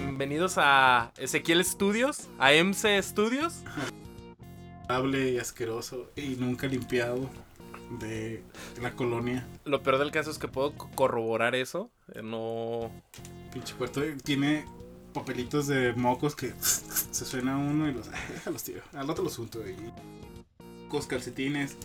[0.00, 3.62] bienvenidos a Ezequiel Studios, a MC Studios.
[4.88, 7.28] Hable y asqueroso y nunca limpiado
[8.00, 8.42] de
[8.80, 9.46] la colonia.
[9.64, 11.90] Lo peor del caso es que puedo co- corroborar eso.
[12.14, 12.90] eh, No.
[13.52, 14.64] Pinche cuarto tiene
[15.12, 18.10] papelitos de mocos que se suena uno y los.
[18.32, 18.80] Déjalos, tío.
[18.94, 19.76] Al otro los junto y.
[20.88, 21.76] Cos calcetines.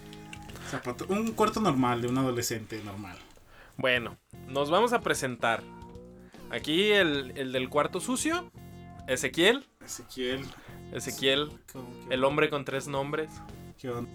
[0.70, 1.10] Zapatos.
[1.10, 3.18] Un cuarto normal de un adolescente normal.
[3.78, 4.18] Bueno,
[4.48, 5.62] nos vamos a presentar.
[6.52, 8.52] Aquí el, el del cuarto sucio,
[9.08, 9.66] Ezequiel.
[9.84, 10.46] Ezequiel.
[10.94, 13.30] Ezequiel, ¿cómo que- el hombre con tres nombres.
[13.78, 14.10] ¿Qué onda?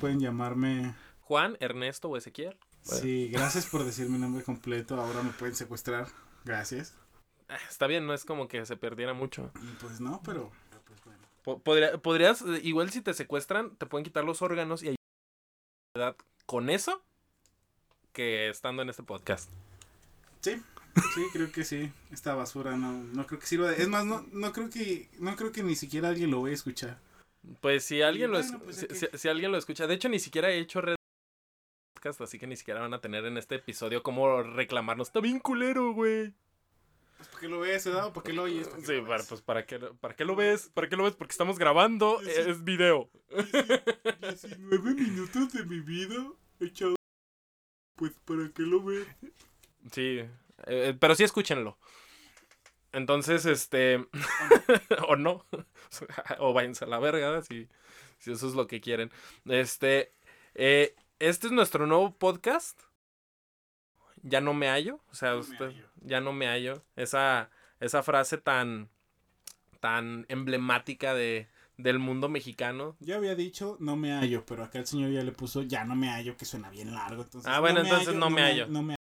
[0.00, 0.94] Pueden llamarme.
[1.20, 2.56] Juan, Ernesto o Ezequiel.
[2.86, 3.00] Bueno.
[3.02, 5.00] Sí, gracias por decir mi nombre completo.
[5.00, 6.08] Ahora me pueden secuestrar.
[6.44, 6.96] Gracias.
[7.48, 9.50] Ah, Está bien, no es como que se perdiera mucho.
[9.80, 10.50] Pues no, pero.
[10.86, 11.20] Pues bueno.
[11.44, 14.96] Po- podría- podrías, eh, igual si te secuestran, te pueden quitar los órganos y hay
[15.94, 17.02] edad con eso
[18.12, 19.50] que estando en este podcast.
[20.40, 20.62] Sí,
[21.14, 21.92] sí, creo que sí.
[22.10, 23.70] Esta basura no, no creo que sirva.
[23.70, 26.52] de- Es más, no, no creo que, no creo que ni siquiera alguien lo vaya
[26.52, 26.98] a escuchar.
[27.60, 30.50] Pues si alguien lo pues, si, si- si alguien lo escucha, de hecho ni siquiera
[30.50, 30.96] he hecho red
[31.94, 35.08] podcast, así que ni siquiera van a tener en este episodio cómo reclamarnos.
[35.08, 36.32] Está bien culero, güey.
[37.16, 38.12] Pues, ¿Por qué lo ves, Edad?
[38.12, 38.68] ¿Por qué lo oyes?
[38.68, 41.02] ¿Por qué Sí, lo para, pues para qué, para qué lo ves, para qué lo
[41.04, 43.10] ves, porque estamos grabando, es video.
[44.20, 46.16] 19 minutos de mi vida
[46.60, 46.94] echado.
[47.96, 49.06] Pues, ¿para qué lo ves?
[49.90, 50.20] Sí,
[50.66, 51.78] eh, pero sí escúchenlo.
[52.92, 54.06] Entonces, este,
[55.08, 55.44] o no,
[56.38, 57.68] o váyanse a la verga, si,
[58.18, 59.10] si eso es lo que quieren.
[59.44, 60.12] Este,
[60.54, 62.80] eh, este es nuestro nuevo podcast.
[64.22, 65.86] Ya no me hallo, o sea, No usted, hallo.
[66.00, 66.82] ya no me hallo.
[66.96, 68.88] Esa, esa frase tan,
[69.80, 72.96] tan emblemática de, del mundo mexicano.
[72.98, 75.94] Ya había dicho no me hallo, pero acá el señor ya le puso ya no
[75.94, 77.22] me hallo, que suena bien largo.
[77.22, 78.66] Entonces, Ah, bueno, entonces no me hallo.
[78.66, 78.97] No me Ah,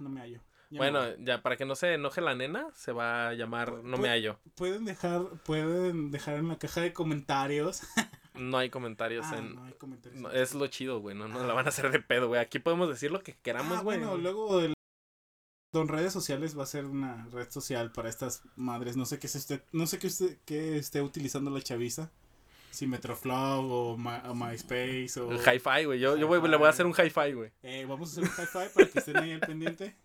[0.00, 0.40] no me hallo.
[0.70, 3.98] Ya Bueno, ya para que no se enoje la nena, se va a llamar No
[3.98, 4.40] me hallo.
[4.56, 7.82] pueden dejar, pueden dejar en la caja de comentarios.
[8.36, 10.20] No hay comentarios Ah, en, no hay comentarios.
[10.20, 11.16] No, es lo chido, güey.
[11.16, 12.38] No, no la van a hacer de pedo, güey.
[12.38, 13.96] Aquí podemos decir lo que queramos, Ah, güey.
[13.98, 14.74] bueno, luego el...
[15.72, 18.94] Don redes sociales va a ser una red social para estas madres.
[18.98, 22.10] No sé qué es usted, no sé qué usted qué esté utilizando la chaviza.
[22.76, 25.98] Si Metroflow o, Ma- o MySpace o El hi-fi, güey.
[25.98, 27.50] Yo, yo le voy a hacer un hi-fi, güey.
[27.62, 29.96] Eh, vamos a hacer un hi-fi para que estén ahí al pendiente.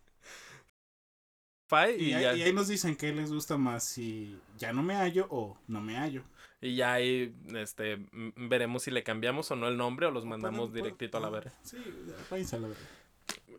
[1.98, 4.94] Y, y, ahí, y ahí nos dicen qué les gusta más, si ya no me
[4.94, 6.22] hallo o no me hallo.
[6.60, 8.06] y ya ahí este,
[8.36, 11.28] veremos si le cambiamos o no el nombre o los mandamos Pueden- directito a la
[11.30, 11.58] pueden- verga.
[11.62, 12.82] Sí, ya, váyanse a la verga.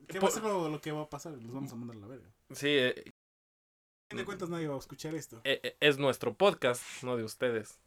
[0.08, 1.34] ¿Qué va a ser lo, lo que va a pasar?
[1.34, 2.30] Los vamos a mandar a la verga.
[2.52, 5.42] Sí, eh, A fin de cuentas nadie va a escuchar esto.
[5.44, 7.80] eh, eh, es nuestro podcast, no de ustedes.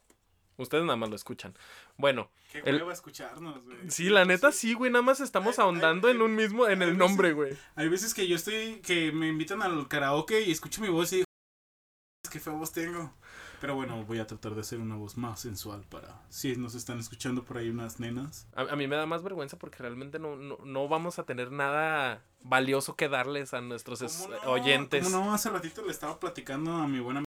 [0.57, 1.55] Ustedes nada más lo escuchan.
[1.97, 3.77] Bueno, Qué el- hueva escucharnos, güey.
[3.89, 4.91] sí, la neta sí, güey.
[4.91, 7.55] Nada más estamos Ay, ay, ahondando en un mismo, en el nombre, güey.
[7.75, 11.17] Hay veces que yo estoy, que me invitan al karaoke y escucho mi voz y
[11.17, 11.27] digo,
[12.31, 13.13] qué fea voz tengo.
[13.61, 16.99] Pero bueno, voy a tratar de hacer una voz más sensual para, si nos están
[16.99, 18.47] escuchando por ahí unas nenas.
[18.55, 21.51] A, a mí me da más vergüenza porque realmente no, no, no vamos a tener
[21.51, 24.51] nada valioso que darles a nuestros es- ¿Cómo no?
[24.51, 25.03] oyentes.
[25.05, 25.33] ¿Cómo no?
[25.33, 27.23] Hace ratito le estaba platicando a mi buena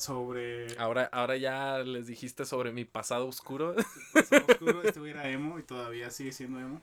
[0.00, 0.76] sobre...
[0.78, 3.74] Ahora, ahora ya les dijiste sobre mi pasado oscuro.
[4.14, 6.82] pasado oscuro, este era emo y todavía sigue siendo emo.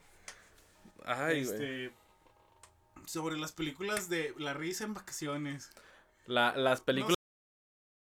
[1.06, 1.56] Ay, güey.
[1.56, 1.92] este,
[3.06, 5.70] sobre las películas de La risa en vacaciones.
[6.26, 7.16] La- las películas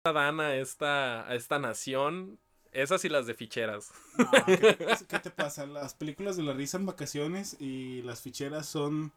[0.04, 2.38] que dan a esta, a esta nación,
[2.72, 3.92] esas y las de ficheras.
[4.18, 5.66] No, ¿qué, te, pasa- qué te pasa?
[5.66, 9.12] Las películas de la risa en vacaciones y las ficheras son.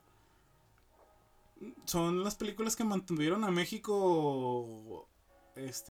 [1.85, 5.07] Son las películas que mantuvieron a México.
[5.55, 5.89] Este.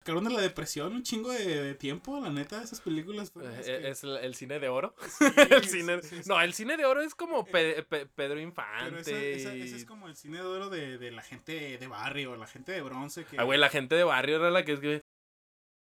[0.00, 3.32] Sacaron de la depresión un chingo de, de tiempo, la neta, esas películas.
[3.40, 4.94] Eh, que- Es el, el cine de oro.
[5.08, 6.28] Sí, el cine, sí, sí.
[6.28, 8.90] No, el cine de oro es como Pe- Pe- Pedro Infante.
[8.90, 12.46] Pero ese, es como el cine de oro de, de la gente de barrio, la
[12.46, 13.24] gente de bronce.
[13.24, 15.00] Que, Ah, güey, la gente de barrio era la que escribe.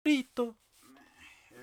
[0.07, 0.57] Rito.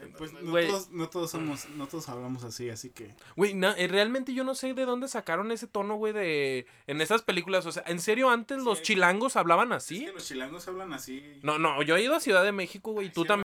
[0.06, 3.14] Eh, pues no todos, no todos somos, no todos hablamos así, así que.
[3.36, 6.66] Güey, na- eh, realmente yo no sé de dónde sacaron ese tono, güey, de...
[6.88, 8.84] En esas películas, o sea, ¿en serio antes los Sí.
[8.86, 10.06] chilangos hablaban Es así?
[10.06, 11.40] que los chilangos hablan así.
[11.44, 13.46] No, no, yo he ido a Ciudad de México, güey, y tú sí también.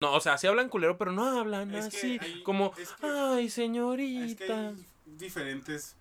[0.00, 3.06] No, o sea, sí hablan culero, pero no hablan Es así, hay- como, es que-
[3.06, 4.68] ay, Es que señorita.
[4.68, 5.96] hay diferentes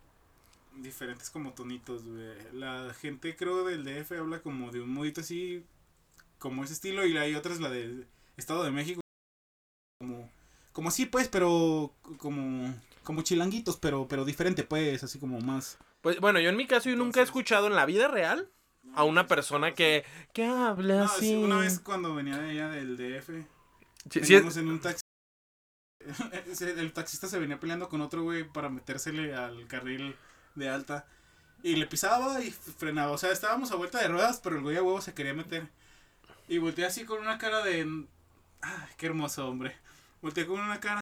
[0.75, 2.33] diferentes como tonitos, güey.
[2.53, 5.63] La gente creo del DF habla como de un modito así
[6.39, 8.07] como ese estilo y hay otras la del
[8.37, 8.99] Estado de México
[10.03, 10.29] como
[10.73, 12.73] como así pues, pero como
[13.03, 16.89] como chilanguitos, pero pero diferente pues, así como más Pues bueno, yo en mi caso
[16.89, 18.49] yo nunca he escuchado en la vida real
[18.95, 20.03] a una persona que,
[20.33, 21.29] que hable No, así.
[21.29, 23.29] sí, una vez cuando venía de allá del DF,
[24.09, 25.01] Sí, en un taxi
[26.61, 30.15] el taxista se venía peleando con otro güey para metérsele al carril
[30.55, 31.07] de alta
[31.63, 33.11] Y le pisaba y frenaba.
[33.11, 35.69] O sea, estábamos a vuelta de ruedas, pero el güey a huevo se quería meter.
[36.49, 38.05] Y volteé así con una cara de.
[38.61, 39.75] Ay, qué hermoso hombre.
[40.23, 41.01] Volteé con una cara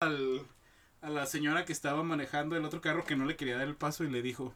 [0.00, 0.40] al,
[1.02, 3.76] a la señora que estaba manejando el otro carro que no le quería dar el
[3.76, 4.54] paso y le dijo: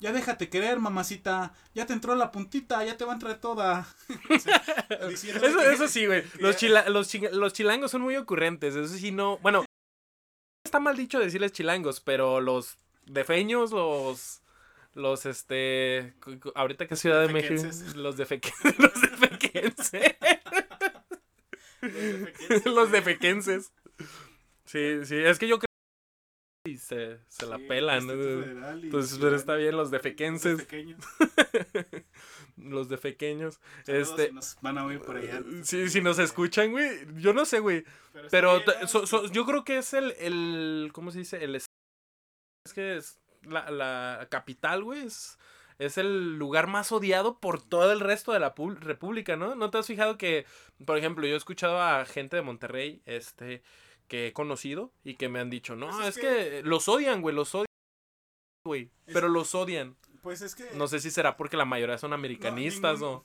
[0.00, 1.52] Ya déjate querer, mamacita.
[1.74, 3.86] Ya te entró la puntita, ya te va a entrar toda.
[4.30, 4.62] O sea,
[5.08, 6.24] diciéndole Eso, que- eso sí, güey.
[6.40, 8.74] Los, chila- los, chi- los chilangos son muy ocurrentes.
[8.74, 9.36] Eso sí, no.
[9.38, 9.64] Bueno,
[10.64, 14.40] está mal dicho decirles chilangos, pero los defeños, los.
[14.94, 16.14] Los, este.
[16.56, 17.62] Ahorita que es Ciudad de México.
[17.94, 18.78] Los defequenses.
[18.78, 20.16] Los defequenses.
[22.64, 23.72] Los defequenses.
[24.64, 25.16] Sí, sí.
[25.16, 25.68] Es que yo creo
[26.64, 28.06] que sí se, se la pelan.
[28.06, 28.14] ¿no?
[28.14, 30.58] Y Entonces, pero está bien, los Los defequenses.
[30.64, 31.00] pequeños.
[32.56, 33.60] los defequeños.
[33.86, 34.28] Este.
[34.28, 35.42] si nos van a oír por allá.
[35.62, 36.90] Sí, si nos escuchan, güey.
[37.16, 37.84] Yo no sé, güey.
[38.30, 38.88] Pero bien, ¿no?
[38.88, 41.42] so- so- yo creo que es el, el ¿cómo se dice?
[41.44, 41.66] El es
[42.66, 45.38] es que es la, la capital, güey, es,
[45.78, 49.54] es el lugar más odiado por todo el resto de la república, ¿no?
[49.54, 50.44] ¿No te has fijado que,
[50.84, 53.62] por ejemplo, yo he escuchado a gente de Monterrey, este,
[54.08, 56.62] que he conocido y que me han dicho, no, Pues es, es que...
[56.64, 57.66] los odian, güey, los odian,
[58.64, 59.96] güey, Es- pero los odian.
[60.22, 60.68] Pues es que.
[60.74, 63.18] No sé si será porque la mayoría son americanistas ninguno.
[63.18, 63.24] o...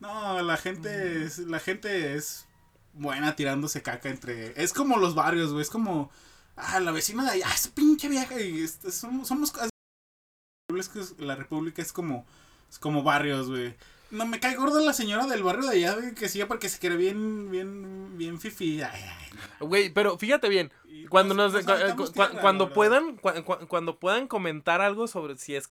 [0.00, 2.46] No, la gente es, la gente es
[2.92, 4.52] buena tirándose caca entre.
[4.62, 5.62] Es como los barrios, güey.
[5.62, 6.10] Es como.
[6.56, 8.40] Ah, la vecina de allá, esa pinche vieja.
[8.40, 9.26] Y somos.
[9.28, 9.52] somos
[10.80, 12.26] es que la república es como.
[12.70, 13.74] Es como barrios, güey.
[14.10, 16.78] No me cae gorda la señora del barrio de allá, güey, que sí, porque se
[16.78, 18.80] quiere bien, bien, bien fifi.
[19.60, 22.74] Güey, pero fíjate bien, Y Cuando nos, nos cu- aventamos cu- tierra, cuando verdad.
[22.74, 25.70] puedan cua- cua- cuando puedan comentar algo sobre si es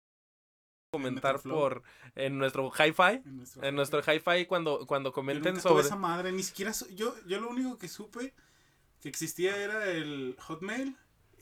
[0.90, 1.82] comentar por
[2.14, 5.87] en nuestro hi-fi En nuestro, en nuestro hi-fi cuando cuando Yo comenten nunca tuve sobre
[5.87, 8.34] esa madre, ni siquiera so- yo yo lo único que supe
[9.00, 10.96] que existía era el Hotmail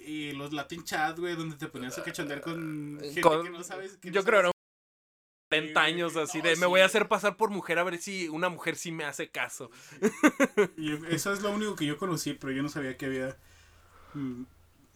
[0.07, 3.63] y los Latin Chat, güey, donde te ponías a cachondear con gente Con- que no
[3.63, 4.53] sabes que no yo creo sabes- eran
[5.51, 7.99] 40 Sí, años así no, de me voy a hacer pasar por mujer a ver
[7.99, 9.71] si una mujer sí me hace caso.
[10.77, 13.37] y eso es lo único que yo conocí, pero yo no sabía que había
[14.15, 14.43] mm,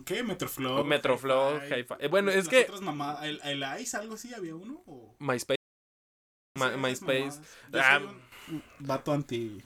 [0.04, 0.22] ¿Qué?
[0.22, 0.84] Metroflow.
[0.84, 1.94] Metroflow, Hi-Fi.
[1.98, 5.56] Eh, bueno, es que mamá- el, el Ice, algo así, había uno o MySpace
[6.56, 7.40] MySpace.
[7.72, 7.98] Yo Ah.
[8.00, 9.62] soy un vato anti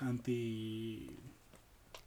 [0.00, 1.10] anti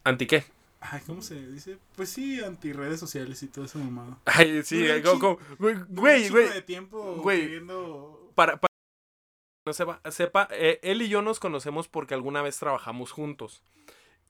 [0.04, 0.44] anti qué?
[0.82, 1.78] Ay, ¿cómo se dice?
[1.96, 4.18] Pues sí, anti redes sociales y todo eso mamado.
[4.26, 5.02] Ay, sí, eh,
[5.58, 7.42] güey, güey, güey, de tiempo güey.
[7.42, 8.70] queriendo para, para-
[9.66, 13.62] no sepa, sepa eh, él y yo nos conocemos porque alguna vez trabajamos juntos.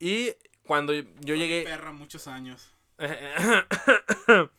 [0.00, 0.32] Y
[0.64, 2.74] cuando yo llegué perra muchos años.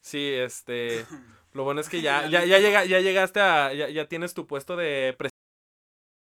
[0.00, 1.04] sí, este.
[1.52, 3.72] Lo bueno es que ya, ya, ya, llega, ya llegaste a.
[3.74, 5.14] Ya, ya tienes tu puesto de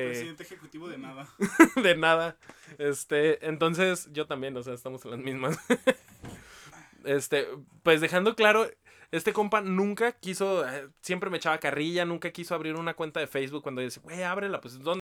[0.08, 1.28] presidente Presidente ejecutivo de nada.
[1.82, 2.37] de nada.
[2.78, 3.46] Este.
[3.46, 5.58] Entonces, yo también, o sea, estamos en las mismas.
[7.04, 7.49] Este.
[7.82, 8.69] Pues dejando claro.
[9.10, 10.66] Este compa nunca quiso.
[10.69, 12.04] eh, Siempre me echaba carrilla.
[12.04, 13.62] Nunca quiso abrir una cuenta de Facebook.
[13.62, 14.60] Cuando dice, güey, ábrela.
[14.60, 15.00] Pues, ¿dónde?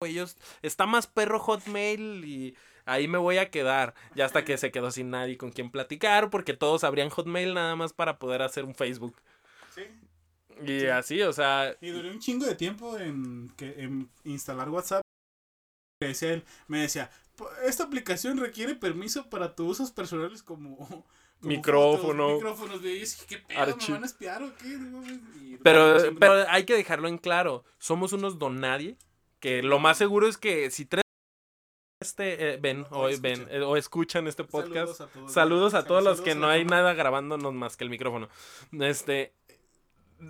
[0.00, 3.94] Ellos- está más perro Hotmail y ahí me voy a quedar.
[4.14, 7.76] Ya hasta que se quedó sin nadie con quien platicar, porque todos abrían Hotmail nada
[7.76, 9.16] más para poder hacer un Facebook.
[9.74, 9.82] Sí.
[10.62, 10.86] Y Sí.
[10.86, 15.02] así, o sea, Y duré un chingo de tiempo en, que, en instalar WhatsApp.
[16.00, 20.76] Me decía él, me decía, "Po- esta aplicación requiere permiso para tus usos personales como...
[21.40, 22.38] como Micrófono.
[22.40, 22.80] fotos, micrófonos,
[23.28, 23.76] ¿qué pedo?
[23.76, 24.68] ¿Me van a espiar o qué?
[25.42, 27.64] Y- pero, siempre- pero hay que dejarlo en claro.
[27.78, 28.96] Somos unos don nadie.
[29.40, 31.02] Que lo más seguro es que si tres
[32.00, 33.46] este eh, ven O escuchan.
[33.46, 34.94] ven eh, o escuchan este podcast.
[34.94, 35.32] Saludos a todos.
[35.32, 38.28] Saludos a todos los que no hay nada grabándonos más que el micrófono.
[38.72, 39.32] Este.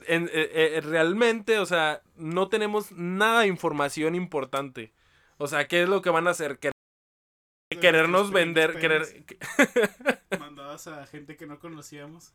[0.06, 4.92] En- eh, eh, realmente, o sea, no tenemos nada de información importante.
[5.38, 6.58] O sea, ¿qué es lo que van a hacer?
[6.60, 9.24] De querernos vender, querer.
[10.38, 12.32] Mandadas a gente que no conocíamos.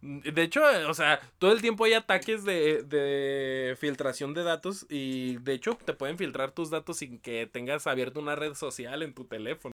[0.00, 5.36] De hecho, o sea, todo el tiempo hay ataques de, de filtración de datos y
[5.38, 9.14] de hecho te pueden filtrar tus datos sin que tengas abierto una red social en
[9.14, 9.72] tu teléfono.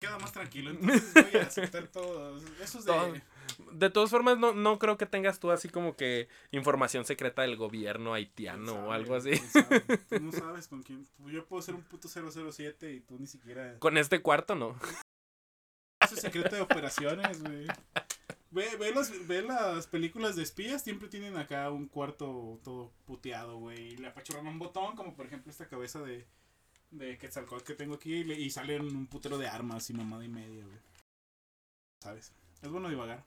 [0.00, 2.36] Queda más tranquilo, entonces voy a aceptar todo.
[2.62, 2.92] Eso es de...
[2.92, 3.14] Todo.
[3.72, 7.56] De todas formas, no, no creo que tengas tú así como que información secreta del
[7.56, 9.30] gobierno haitiano ¿quién o algo así.
[10.08, 11.06] Tú no sabes con quién.
[11.26, 13.78] Yo puedo ser un puto 007 y tú ni siquiera.
[13.78, 14.76] Con este cuarto, no.
[16.00, 17.66] Eso es secreto de operaciones, güey.
[18.50, 23.56] Ve, ve, los- ve las películas de espías, siempre tienen acá un cuarto todo puteado,
[23.58, 23.94] güey.
[23.94, 26.24] Y le apachurran un botón, como por ejemplo esta cabeza de,
[26.92, 30.24] de Quetzalcóatl que tengo aquí, y, le- y salen un putero de armas y mamada
[30.24, 30.78] y media, güey.
[32.02, 32.32] ¿Sabes?
[32.64, 33.22] Es bueno divagar.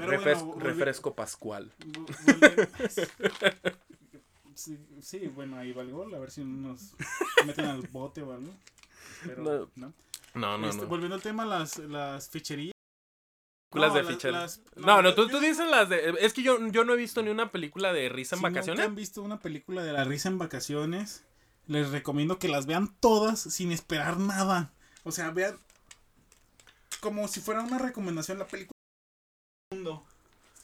[0.00, 1.72] Refres- volvi- refresco pascual.
[4.56, 6.94] Sí, sí, bueno, ahí va el gol, a ver si nos
[7.44, 8.52] meten al bote o algo.
[9.26, 9.70] Pero, No.
[9.74, 9.92] ¿no?
[10.34, 10.88] No, no, Este, no.
[10.88, 12.72] Volviendo al tema, las, las ficherías.
[13.72, 16.14] películas No, de las- no, no, tú, tú dices las de.
[16.20, 18.78] Es que yo, yo no he visto ni una película de risa en Si vacaciones.
[18.78, 21.24] nunca han visto una película de la risa en vacaciones,
[21.66, 24.72] les recomiendo que las vean todas sin esperar nada.
[25.02, 25.58] O sea, vean
[27.04, 28.72] como si fuera una recomendación la película
[29.70, 30.06] del mundo.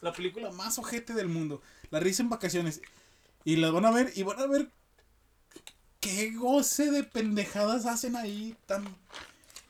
[0.01, 1.61] La película más ojete del mundo.
[1.91, 2.81] La risa en vacaciones.
[3.43, 4.71] Y las van a ver y van a ver
[5.99, 8.57] qué goce de pendejadas hacen ahí.
[8.65, 8.83] Tan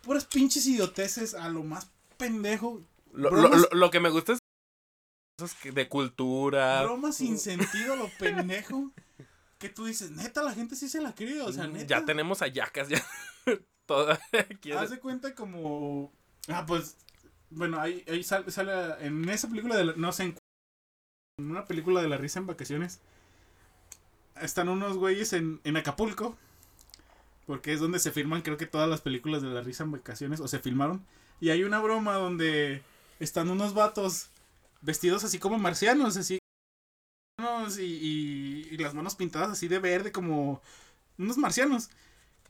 [0.04, 2.82] puras pinches idioteces a lo más pendejo.
[3.12, 6.84] Lo, lo- bromas- lo- lo que me gusta es de cultura.
[6.84, 8.92] Broma sin sentido, lo pendejo.
[9.60, 11.42] Que tú dices, neta, la gente sí se la cree.
[11.42, 11.84] O sea, neta.
[11.84, 13.06] Mm, ya tenemos a yacas ya.
[13.86, 14.18] Toda.
[14.78, 16.14] Haz de cuenta como.
[16.48, 16.98] Ah, pues.
[17.50, 18.72] Bueno, ahí, ahí sale, sale.
[19.06, 19.86] En esa película de.
[19.86, 20.36] la- no sé.
[21.38, 23.02] En una película de la risa en vacaciones.
[24.42, 26.38] Están unos güeyes en, en Acapulco.
[27.46, 30.40] Porque es donde se filman, creo que todas las películas de la risa en vacaciones.
[30.40, 31.06] O se filmaron.
[31.40, 32.84] Y hay una broma donde
[33.20, 34.30] están unos vatos
[34.82, 36.40] vestidos así como marcianos, así.
[37.78, 40.62] Y, y, y las manos pintadas así de verde, como
[41.18, 41.90] unos marcianos.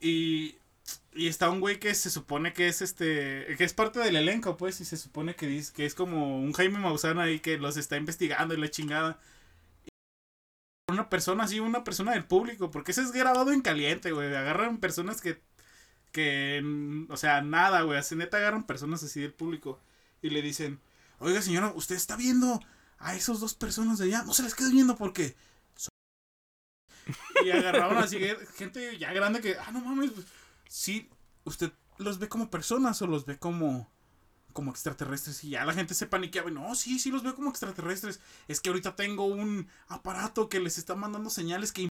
[0.02, 0.58] Y,
[1.14, 3.56] y está un güey que se supone que es este.
[3.58, 4.80] que es parte del elenco, pues.
[4.82, 7.98] Y se supone que, dice, que es como un Jaime Maussan ahí que los está
[7.98, 9.20] investigando y la chingada.
[10.90, 12.72] Una persona así, una persona del público.
[12.72, 14.34] Porque ese es grabado en caliente, güey.
[14.34, 15.42] Agarran personas que.
[16.12, 16.64] que.
[17.10, 17.98] o sea, nada, güey.
[18.00, 19.80] Así neta agarran personas así del público.
[20.22, 20.80] Y le dicen:
[21.20, 22.62] Oiga, señora, usted está viendo
[23.00, 24.24] a esos dos personas de allá.
[24.24, 25.36] No se les quede viendo porque.
[25.76, 25.92] son-".
[27.46, 28.18] Y agarraron así
[28.56, 29.58] gente ya grande que.
[29.58, 30.12] Ah, no mames.
[30.12, 30.26] pues,
[30.72, 31.10] Sí,
[31.44, 33.92] usted los ve como personas o los ve como.
[34.54, 35.44] como extraterrestres.
[35.44, 36.50] Y ya la gente se paniqueaba.
[36.50, 38.22] y, No, sí, sí los veo como extraterrestres.
[38.48, 41.90] Es que ahorita tengo un aparato que les está mandando señales que.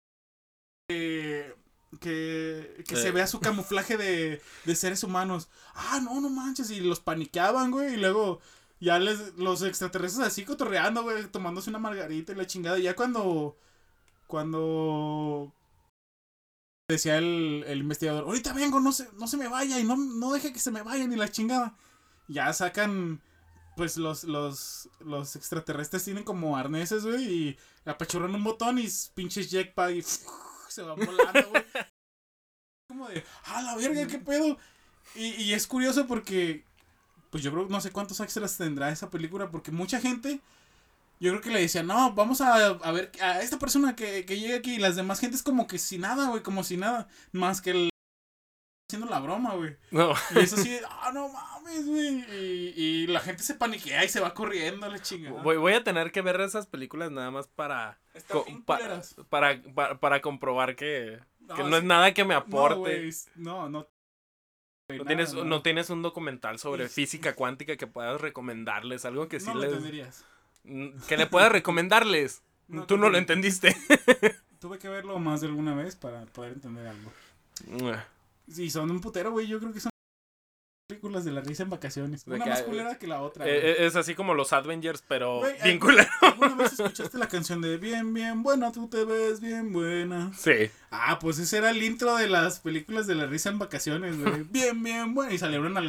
[0.88, 1.54] que,
[2.00, 5.50] que, que se vea su camuflaje de, de seres humanos.
[5.74, 6.70] Ah, no, no manches.
[6.70, 7.92] Y los paniqueaban, güey.
[7.92, 8.40] Y luego
[8.80, 12.78] ya les, los extraterrestres así cotorreando, güey, tomándose una margarita y la chingada.
[12.78, 13.58] Y ya cuando,
[14.26, 15.52] cuando
[16.92, 20.32] decía el, el investigador, ahorita vengo, no se, no se me vaya y no, no
[20.32, 21.76] deje que se me vayan y la chingada.
[22.28, 23.20] Ya sacan,
[23.76, 29.50] pues los, los, los extraterrestres tienen como arneses, güey, y apachurran un botón y pinches
[29.50, 30.02] jetpack y
[30.68, 31.64] se van volando, güey.
[32.88, 34.58] Como de, ah, la verga, qué pedo.
[35.14, 36.64] Y, y es curioso porque,
[37.30, 40.40] pues yo creo, no sé cuántos extras tendrá esa película, porque mucha gente,
[41.22, 44.38] yo creo que le decía, no, vamos a, a ver a esta persona que, que
[44.38, 47.60] llegue aquí, y las demás gentes como que sin nada, güey, como si nada, más
[47.62, 47.90] que el
[48.90, 49.76] haciendo la broma, güey.
[49.90, 50.12] No.
[50.34, 52.24] Y es así, de, ah, no mames, güey.
[52.36, 55.42] Y, y la gente se paniquea y se va corriendo la chingada.
[55.42, 57.98] Voy, voy a tener que ver esas películas nada más para.
[58.66, 59.00] Pa-
[59.30, 61.18] para, para, para comprobar que,
[61.56, 61.74] que no sí.
[61.76, 62.76] es nada que me No, aporte.
[62.80, 63.88] güey, no, no.
[64.88, 69.26] No, Nada, tienes, no tienes un documental sobre Es- física cuántica que puedas recomendarles, algo
[69.28, 69.72] que sí no lo les...
[69.80, 70.22] Mm,
[71.08, 72.42] Que le puedas recomendarles.
[72.68, 73.76] No, Tú no lo entendiste.
[74.60, 77.12] Tuve que verlo más de alguna vez para poder entender algo.
[77.66, 77.90] Mm,
[78.50, 79.46] Sí, son un putero, güey.
[79.46, 79.90] Yo creo que son
[80.88, 82.24] películas de la risa en vacaciones.
[82.26, 83.46] Una más culera que la otra.
[83.46, 86.08] Eh, eh, es así como los Avengers, pero Güey, bien culero.
[86.20, 90.32] ¿Alguna vez escuchaste la canción de Bien, bien buena, tú te ves bien buena?
[90.36, 90.70] Sí.
[90.90, 94.42] Ah, pues ese era el intro de las películas de la risa en vacaciones, güey.
[94.50, 95.32] Bien, bien buena.
[95.32, 95.88] Y salieron al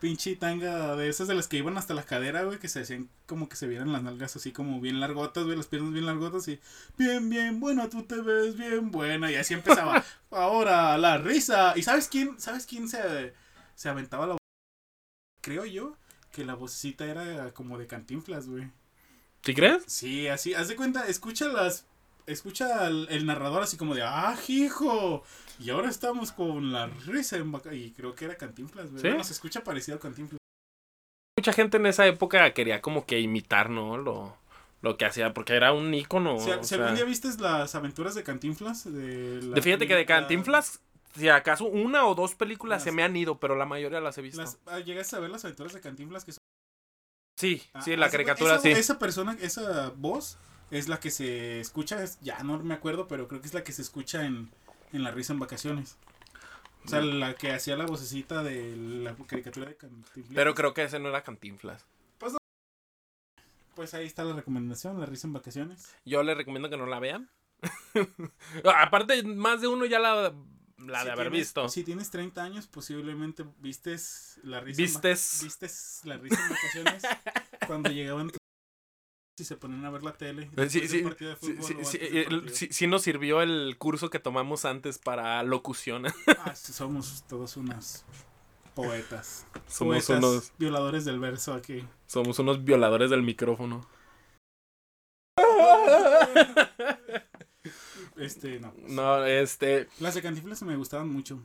[0.00, 3.08] pinche tanga de esas de las que iban hasta la cadera, güey, que se hacían
[3.26, 6.48] como que se vieran las nalgas así como bien largotas, güey, las piernas bien largotas
[6.48, 6.58] y
[6.96, 9.30] bien, bien buena, tú te ves bien buena.
[9.30, 10.04] Y así empezaba.
[10.30, 11.74] Ahora, la risa.
[11.76, 13.34] ¿Y sabes quién, sabes quién se,
[13.74, 14.36] se aventaba la
[15.42, 15.96] Creo yo
[16.32, 18.70] que la vocecita era como de cantinflas, güey.
[19.42, 19.84] ¿Sí crees?
[19.86, 21.86] Sí, así, haz de cuenta, escucha las.
[22.26, 25.24] Escucha al- el, narrador así como de, ¡ah, hijo!
[25.60, 27.72] Y ahora estamos con la risa en vaca.
[27.74, 29.02] Y creo que era Cantinflas, güey.
[29.02, 29.24] ¿Sí?
[29.24, 30.38] Se escucha parecido a Cantinflas.
[31.38, 33.96] Mucha gente en esa época quería como que imitar, ¿no?
[33.96, 34.36] Lo,
[34.82, 36.38] lo que hacía, porque era un ícono.
[36.38, 39.86] si, o si sea, algún día viste las aventuras de Cantinflas, de la- de- fíjate
[39.86, 40.80] que de la- Cantinflas,
[41.14, 44.16] si acaso una o dos películas Las- se me han ido, pero la mayoría las
[44.18, 44.40] he visto.
[44.40, 46.24] las- ah, ¿Llegaste a ver las aventuras de Cantinflas?
[46.24, 46.38] Que son,
[47.38, 48.70] Sí, ah, sí, la de cuenta, caricatura esa, sí.
[48.70, 50.36] Esa persona, esa voz
[50.70, 53.64] es la que se escucha, es- ya no me acuerdo, pero creo que es la
[53.64, 54.50] que se escucha en,
[54.92, 55.96] en La Risa en Vacaciones.
[56.84, 60.34] O sea, la que hacía la vocecita de la caricatura de Cantinflas.
[60.34, 61.84] Pero creo que ese no era Cantinflas.
[63.74, 65.94] Pues ahí está la recomendación, la risa en vacaciones.
[66.04, 67.30] Yo les recomiendo que no la vean.
[68.76, 70.34] Aparte, más de uno ya la,
[70.78, 71.68] la Si de haber tienes- visto.
[71.68, 75.40] Si tienes 30 años, posiblemente vistes la risa Vistes.
[75.44, 77.02] vistes la risa en vacaciones
[77.66, 78.30] cuando llegaban
[79.40, 80.50] y se ponían a ver la tele.
[80.56, 82.24] Eh, Sí, después sí, del partido de sí, fútbol sí, o sí, antes del eh,
[82.28, 82.54] partido.
[82.56, 86.06] sí- sí nos sirvió el curso que tomamos antes para locución.
[86.38, 88.04] Ah, somos todos unas
[88.74, 89.46] Poetas.
[89.66, 91.84] Somos Poetas unos, violadores del verso aquí.
[92.06, 93.86] somos unos violadores del micrófono.
[98.16, 98.74] Este, no.
[98.88, 101.40] No, este, Las de Cantinflas me gustaban mucho.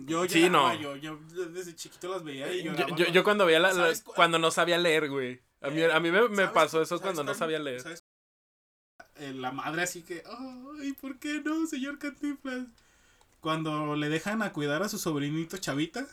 [0.00, 0.80] Yo Sí, lloraba, no.
[0.80, 1.18] yo, yo
[1.50, 2.96] desde chiquito las veía y yo, lloraba.
[2.96, 5.40] yo, yo cuando veía la, la- cuando no sabía leer, güey.
[5.62, 7.80] A mí, a mí me, me ¿Sabes pasó eso cuando no sabía leer.
[7.80, 8.04] ¿Sabes?
[9.16, 10.22] Eh, La madre así que,
[10.80, 12.66] ay, ¿por qué no, señor Cantinflas?
[13.40, 16.06] Cuando le dejan a cuidar a su sobrinito Chavita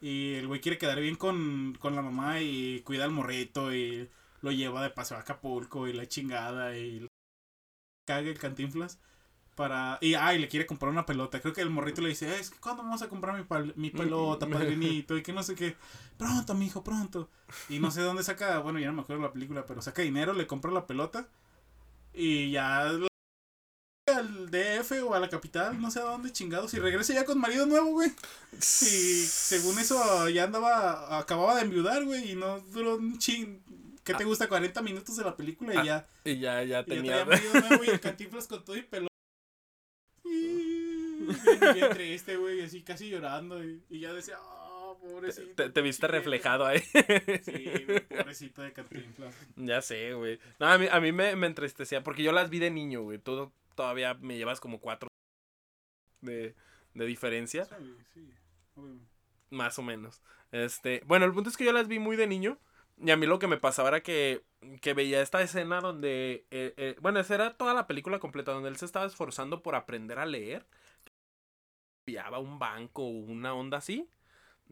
[0.00, 4.08] y el güey quiere quedar bien con, con la mamá y cuida al morrito y
[4.42, 7.06] lo lleva de paseo a Acapulco y la chingada y
[8.06, 8.98] caga el Cantinflas
[9.54, 11.40] para y ay le quiere comprar una pelota.
[11.40, 13.90] Creo que el morrito le dice es que cuándo vamos a comprar mi, pal- mi
[13.90, 15.76] pelota padrinito y que no sé qué.
[16.18, 17.28] Pronto mijo pronto
[17.68, 20.32] y no sé dónde saca bueno ya no me acuerdo la película pero saca dinero
[20.32, 21.28] le compra la pelota.
[22.12, 22.90] Y ya
[24.08, 27.38] al DF o a la capital no sé a dónde chingados y regresa ya con
[27.38, 28.10] marido nuevo güey.
[28.52, 28.56] Y
[29.26, 33.60] según eso ya andaba acababa de enviudar güey y no duró un ching
[34.02, 34.48] ¿Qué te gusta?
[34.48, 36.06] 40 minutos de la película y Ah, ya.
[36.24, 37.24] Y ya, ya y ya tenía.
[37.26, 39.09] marido nuevo y el cantinflas con todo y pelo.
[41.26, 43.62] Bien, bien triste, güey, así casi llorando.
[43.64, 45.54] Y, y ya decía, oh, pobrecito.
[45.54, 46.08] Te, te viste chiquito".
[46.08, 46.80] reflejado ahí.
[47.42, 49.34] Sí, güey, pobrecito de cantinflas.
[49.56, 50.38] Ya sé, güey.
[50.58, 53.18] No, a mí, a mí me, me entristecía porque yo las vi de niño, güey.
[53.18, 55.08] Tú todavía me llevas como cuatro
[56.20, 56.54] de,
[56.94, 58.34] de diferencia, Sí, sí,
[58.74, 59.10] obviamente.
[59.50, 60.22] más o menos.
[60.52, 62.58] Este, bueno, el punto es que yo las vi muy de niño
[62.98, 64.42] y a mí lo que me pasaba era que,
[64.80, 68.68] que veía esta escena donde, eh, eh, bueno, esa era toda la película completa, donde
[68.68, 70.66] él se estaba esforzando por aprender a leer.
[72.10, 74.08] Enviaba un banco o una onda así.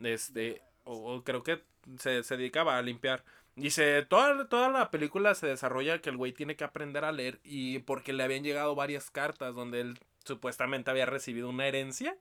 [0.03, 1.65] Este, o, o creo que
[1.99, 3.25] se, se dedicaba a limpiar.
[3.57, 7.13] Y se, toda, toda la película se desarrolla que el güey tiene que aprender a
[7.13, 12.17] leer y porque le habían llegado varias cartas donde él supuestamente había recibido una herencia.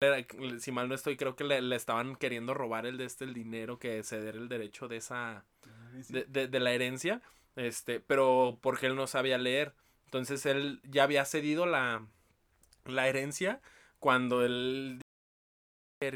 [0.00, 0.24] Era-
[0.60, 3.34] Si mal no estoy, creo que le, le estaban queriendo robar el de este el
[3.34, 5.44] dinero que ceder el derecho de esa
[6.08, 7.22] de, de- de la herencia,
[7.56, 9.74] este, pero porque él no sabía leer.
[10.06, 12.06] Entonces él ya había cedido la,
[12.86, 13.60] la herencia
[14.04, 15.00] cuando él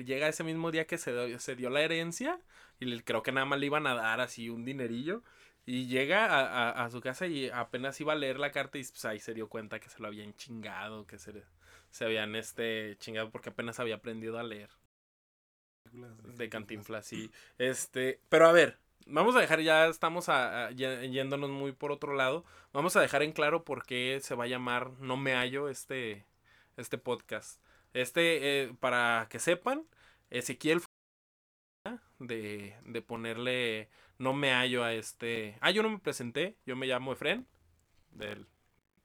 [0.05, 2.39] llega ese mismo día que se, dio- se dio la herencia
[2.79, 5.23] y le- creo que nada más le iban a dar así un dinerillo
[5.65, 8.83] y llega a, a- a su casa y apenas iba a leer la carta y
[8.85, 11.33] pues, ahí se dio cuenta que se lo habían chingado, que se,
[11.91, 14.69] se habían este chingado porque apenas había aprendido a leer
[16.37, 17.31] de Cantinflas, sí.
[17.57, 22.45] Este, pero a ver, vamos a dejar, ya estamos a- yéndonos muy por otro lado.
[22.75, 26.27] Vamos a dejar en claro por qué se va a llamar No me hallo este,
[26.77, 27.59] este podcast.
[27.93, 29.85] Este, eh, para que sepan,
[30.31, 35.57] Ezequiel fue de, de ponerle No me hallo a este.
[35.61, 37.47] Ah, yo no me presenté, yo me llamo Efren,
[38.11, 38.47] del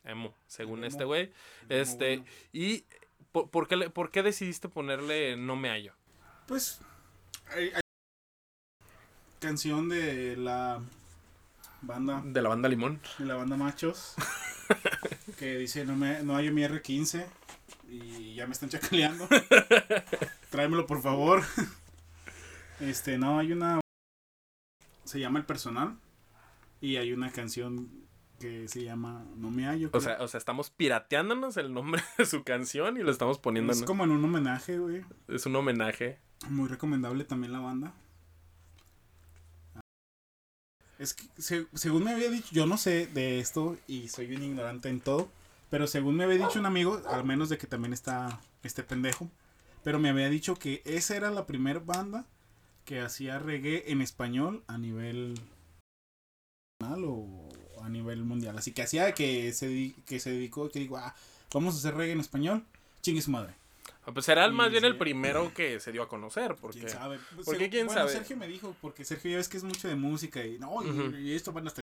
[0.03, 0.87] Emo, según Emo.
[0.87, 1.31] este güey.
[1.69, 2.85] Este, y
[3.31, 5.93] ¿por, por qué, ¿por qué decidiste ponerle No me hallo?
[6.47, 6.81] Pues,
[7.47, 7.81] hay, hay
[9.39, 10.81] canción de la
[11.81, 13.01] banda, De la banda Limón.
[13.17, 14.15] de la banda Machos,
[15.39, 17.25] que dice, no, me, no hay mi R15
[17.93, 19.27] y ya me están chacaleando.
[20.49, 21.43] Tráemelo, por favor.
[22.79, 23.79] Este, no, hay una...
[25.03, 25.97] Se llama El Personal
[26.81, 27.89] y hay una canción
[28.39, 29.89] que se llama No me hallo.
[29.93, 33.71] O sea, o sea, estamos pirateándonos el nombre de su canción y lo estamos poniendo.
[33.73, 35.03] es en- como en un homenaje, güey.
[35.27, 36.19] Es un homenaje.
[36.49, 37.93] Muy recomendable también la banda.
[40.99, 44.43] Es que, se- según me había dicho, yo no sé de esto y soy un
[44.43, 45.27] ignorante en todo,
[45.73, 49.31] pero según me había dicho un amigo, al menos de que también está este pendejo,
[49.83, 52.27] pero me había dicho que esa era la primera banda
[52.85, 55.33] que hacía reggae en español a nivel
[56.79, 57.49] nacional o
[57.81, 58.55] a nivel mundial.
[58.55, 61.15] Así que hacía que se, que se dedicó, que digo, ah,
[61.51, 62.63] vamos a hacer reggae en español,
[63.01, 63.55] chingue su madre.
[64.05, 66.55] Ah, Pues Y más bien el primero que se dio a conocer.
[66.55, 67.17] Porque ¿Quién sabe?
[67.33, 68.11] Pues, ¿Por qué seg- quién bueno, sabe?
[68.11, 70.89] Sergio me dijo, porque Sergio ya ves que es mucho de música y no, y,
[70.91, 71.15] Ujú.
[71.17, 71.81] y esto van a estar.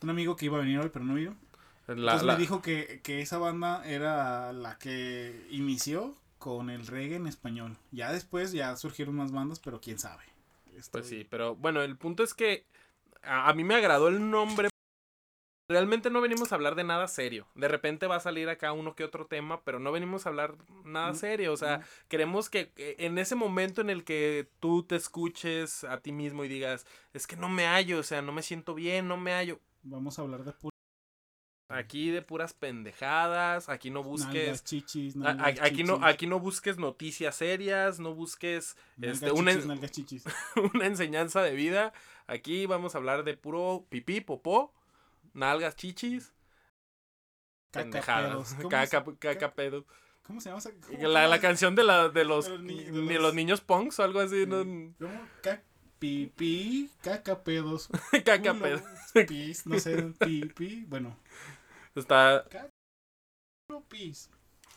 [0.00, 1.36] Un amigo que iba a venir hoy, pero no vino.
[1.88, 6.86] La, Entonces la- me dijo que, que esa banda era la que inició con el
[6.86, 7.76] reggae en español.
[7.92, 10.24] Ya después ya surgieron más bandas, pero quién sabe.
[10.90, 12.64] Pues sí, pero bueno, el punto es que
[13.22, 14.68] a, a mí me agradó el nombre.
[15.68, 17.46] Realmente no venimos a hablar de nada serio.
[17.54, 20.56] De repente va a salir acá uno que otro tema, pero no venimos a hablar
[20.84, 21.52] nada No, serio.
[21.52, 21.84] O sea, no.
[22.08, 26.48] queremos que en ese momento en el que tú te escuches a ti mismo y
[26.48, 29.60] digas, es que no me hallo, o sea, no me siento bien, no me hallo.
[29.84, 30.50] Vamos a hablar de
[31.72, 34.32] Aquí de puras pendejadas, aquí no busques...
[34.34, 39.52] nalgas, chichis, nalgas, aquí no, chichis, aquí no busques noticias serias, no busques este, una,
[39.52, 40.24] chichis, nalgas, chichis.
[40.74, 41.92] una enseñanza de vida.
[42.26, 44.72] Aquí vamos a hablar de puro pipí, popó,
[45.34, 46.32] nalgas, chichis,
[47.70, 48.54] Caca, pendejadas, pedos.
[48.54, 49.86] ¿Cómo caca, se- caca, pedo.
[50.24, 50.70] ¿Cómo se llama esa?
[51.08, 53.98] La, la canción de, la, de, los, De los ni- de los- los niños punks
[53.98, 54.46] o algo así.
[54.46, 54.58] ¿no?
[54.98, 55.28] ¿Cómo?
[55.42, 55.62] Ca-
[55.98, 57.88] Pipí, caca pedos.
[58.24, 58.82] Caca culo, pedo.
[59.28, 60.84] Pis, no sé, pipí.
[60.88, 61.16] Bueno,
[61.94, 62.46] Está.
[63.88, 64.30] pis.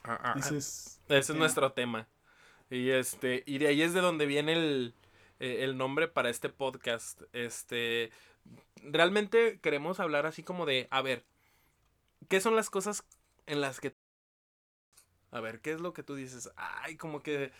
[0.03, 1.01] ah, ah, Ese es.
[1.07, 2.07] Ese es nuestro tema.
[2.69, 4.95] Y este, y de ahí es de donde viene el,
[5.39, 7.21] eh, el nombre para este podcast.
[7.31, 8.11] Este,
[8.77, 11.25] realmente queremos hablar así como de, a ver,
[12.27, 13.03] ¿qué son las cosas
[13.45, 13.95] en las que...
[15.31, 16.49] A ver, ¿qué es lo que tú dices?
[16.55, 17.51] Ay, como que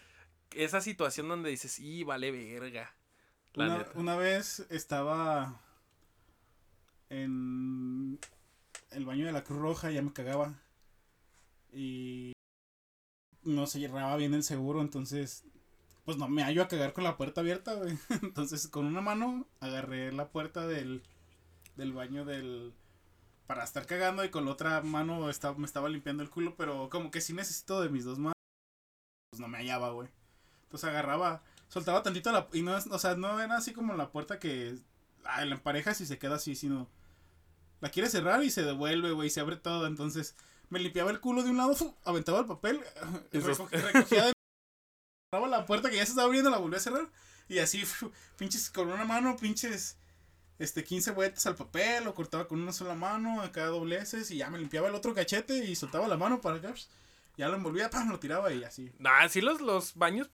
[0.52, 2.96] esa situación donde dices, y vale verga.
[3.56, 5.62] Una, una vez estaba
[7.10, 8.20] en
[8.96, 10.56] el baño de la Cruz Roja, ya me cagaba.
[11.72, 12.34] Y
[13.44, 15.44] no se cerraba bien el seguro, entonces
[16.06, 17.98] pues no me hallo a cagar con la puerta abierta, güey.
[18.22, 21.02] Entonces con una mano agarré la puerta del,
[21.76, 22.74] del baño del...
[23.48, 26.90] Para estar cagando y con la otra mano estaba, me estaba limpiando el culo, pero
[26.90, 28.34] como que sí necesito de mis dos manos.
[29.32, 30.10] Pues no me hallaba, güey.
[30.64, 32.48] Entonces agarraba, soltaba tantito la...
[32.54, 34.78] Y no o sea, no era así como la puerta que...
[35.24, 36.88] Ah, la emparejas y se queda así, sino...
[37.82, 39.86] La quiere cerrar y se devuelve, güey, se abre todo.
[39.88, 40.36] Entonces
[40.70, 42.82] me limpiaba el culo de un lado, aventaba el papel,
[43.32, 44.34] reco- recogía de...
[45.34, 47.10] Cerraba la puerta que ya se estaba abriendo, la volví a cerrar.
[47.48, 47.84] Y así,
[48.38, 49.98] pinches, con una mano, pinches...
[50.58, 54.50] Este, 15 vueltas al papel, lo cortaba con una sola mano, acá dobleces, y ya
[54.50, 56.74] me limpiaba el otro cachete y soltaba la mano para acá.
[57.36, 58.90] Ya lo envolvía, pam, lo tiraba y así.
[58.98, 60.30] Nah, sí los, los baños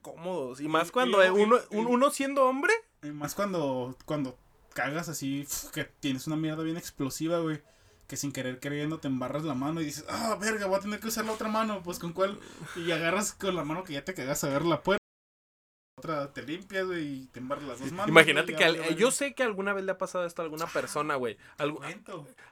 [0.00, 0.60] cómodos.
[0.62, 2.72] Y más cuando y luego- uno, y- un- uno siendo hombre.
[3.02, 4.38] Y más cuando, cuando
[4.74, 7.60] cagas así, que tienes una mierda bien explosiva, güey.
[8.06, 10.98] Que sin querer queriendo te embarras la mano y dices, ah, verga, voy a tener
[10.98, 11.80] que usar la otra mano.
[11.84, 12.40] Pues con cuál.
[12.74, 14.98] Y agarras con la mano que ya te cagas a ver la puerta.
[15.98, 18.08] Otra te limpias, güey, y te embarras las dos manos.
[18.08, 20.44] Imagínate güey, que al- valió yo sé que alguna vez le ha pasado esto a
[20.46, 21.36] alguna persona, güey.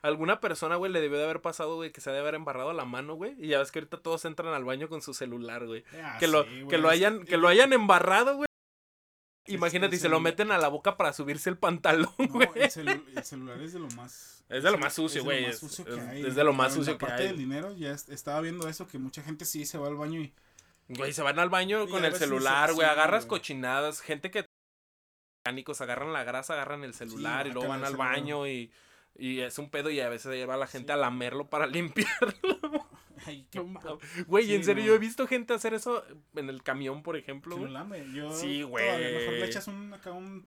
[0.02, 2.72] Alguna persona, güey, le debió de haber pasado, güey, que se ha de haber embarrado
[2.72, 3.34] la mano, güey.
[3.38, 5.82] Y ya ves que ahorita todos entran al baño con su celular, güey.
[6.02, 8.47] Ah, Que lo, que lo hayan, que lo hayan embarrado, güey.
[9.48, 13.04] Imagínate, y se lo meten a la boca para subirse el pantalón, No, el, celu-
[13.16, 14.44] el celular es de lo más.
[14.48, 17.26] Es de lo más sucio, güey, es- de lo más sucio que hay.
[17.28, 20.20] del dinero, ya est- estaba viendo eso, que mucha gente sí se va al baño
[20.20, 20.32] y.
[20.88, 22.88] Güey, se van al baño Y con el celular, güey.
[22.88, 24.46] Agarras cochinadas, gente que
[25.44, 28.70] mecánicos agarran la grasa, agarran el celular y luego van al baño y,
[29.18, 31.66] y es un pedo y a veces lleva a la gente a lamerlo para
[32.16, 32.86] limpiarlo.
[33.26, 33.98] Ay, qué No.
[34.26, 34.88] Güey, Sí, en serio, no.
[34.88, 36.04] yo he visto gente hacer eso
[36.36, 37.72] en el camión, por ejemplo, lo güey.
[37.72, 38.06] lame.
[38.14, 39.40] Yo Sí, todavía mejor güey.
[39.40, 40.48] le echas un, acá un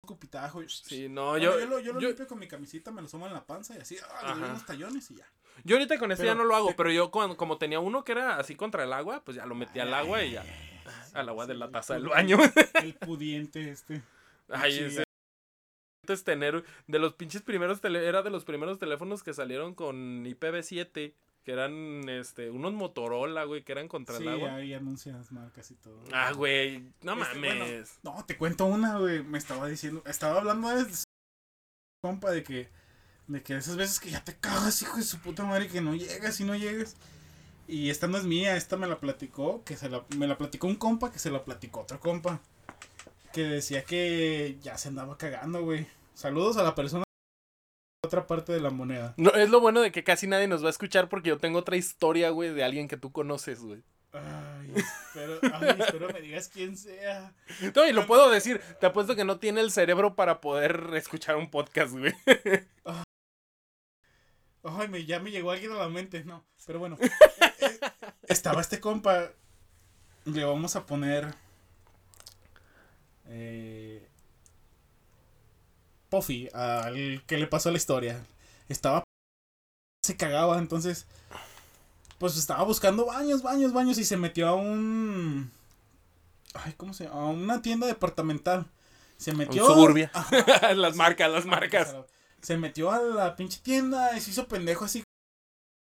[0.00, 0.68] cupitajo y...
[0.68, 3.08] Sí, no, Bueno, yo, yo, lo, yo lo yo, limpio con mi camisita, me lo
[3.08, 4.50] sumo en la panza y así, ah, le doy Ajá.
[4.52, 5.26] unos tallones y ya.
[5.64, 8.04] yo ahorita con este ya no lo hago, te- pero yo cuando, como tenía uno
[8.04, 10.44] que era así contra el agua, pues ya lo metí al agua y ya.
[11.12, 12.38] Al agua de Sí, la taza del baño.
[12.74, 14.00] El pudiente este.
[14.48, 15.05] Ay, Sí, ese.
[16.06, 20.24] Antes tener de los pinches primeros tele, era de los primeros teléfonos que salieron con
[20.24, 24.54] IPv7, que eran este unos Motorola, güey, que eran contra Sí, el agua.
[24.54, 26.00] ahí anuncias marcas y todo.
[26.12, 27.98] Ah, güey, no Este, mames.
[28.04, 29.24] bueno, No, te cuento una, güey.
[29.24, 30.86] Me estaba diciendo, estaba hablando de
[32.00, 32.68] compa de que,
[33.26, 35.96] de que esas veces que ya te cagas, hijo de su puta madre, que no
[35.96, 36.94] llegas y no llegas.
[37.66, 40.68] Y esta no es mía, esta me la platicó, que se la, me la platicó
[40.68, 42.40] un compa, que se la platicó otro compa.
[43.36, 45.86] Que decía que ya se andaba cagando, güey.
[46.14, 49.12] Saludos a la persona de otra parte de la moneda.
[49.18, 51.58] No, es lo bueno de que casi nadie nos va a escuchar porque yo tengo
[51.58, 53.82] otra historia, güey, de alguien que tú conoces, güey.
[54.14, 57.34] Ay, espero, ay, espero me digas quién sea.
[57.74, 61.36] No, y lo puedo decir, te apuesto que no tiene el cerebro para poder escuchar
[61.36, 62.14] un podcast, güey.
[64.62, 66.42] Ay, me, ya me llegó alguien a la mente, no.
[66.64, 66.96] Pero bueno.
[68.28, 69.30] estaba este compa.
[70.24, 71.45] Le vamos a poner.
[73.28, 74.08] Eh,
[76.08, 78.24] Puffy, al que le pasó la historia.
[78.68, 79.02] Estaba.
[80.04, 81.06] Se cagaba, entonces.
[82.18, 83.98] Pues estaba buscando baños, baños, baños.
[83.98, 85.50] Y se metió a un.
[86.54, 87.20] Ay, ¿cómo se llama?
[87.20, 88.66] A una tienda departamental.
[89.16, 89.66] Se metió.
[89.66, 90.10] suburbia.
[90.14, 90.74] Ajá.
[90.74, 91.96] las marcas, las marcas.
[92.40, 95.02] Se metió a la pinche tienda y se hizo pendejo así.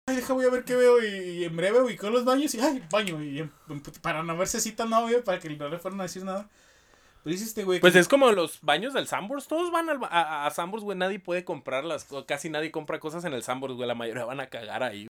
[0.08, 1.02] Ay, deja, voy a ver qué veo.
[1.02, 3.22] Y, y en breve ubicó los baños y, ay, baño.
[3.22, 3.48] Y
[4.02, 6.48] para no verse así tan obvio, para que no le fueran a decir nada.
[7.22, 7.80] Pero dice este güey.
[7.80, 10.96] Pues que- es como los baños del Sambors, todos van al a, a Sambors, güey,
[10.96, 14.24] nadie puede comprar las co- casi nadie compra cosas en el Sambors, güey, la mayoría
[14.24, 15.06] van a cagar ahí.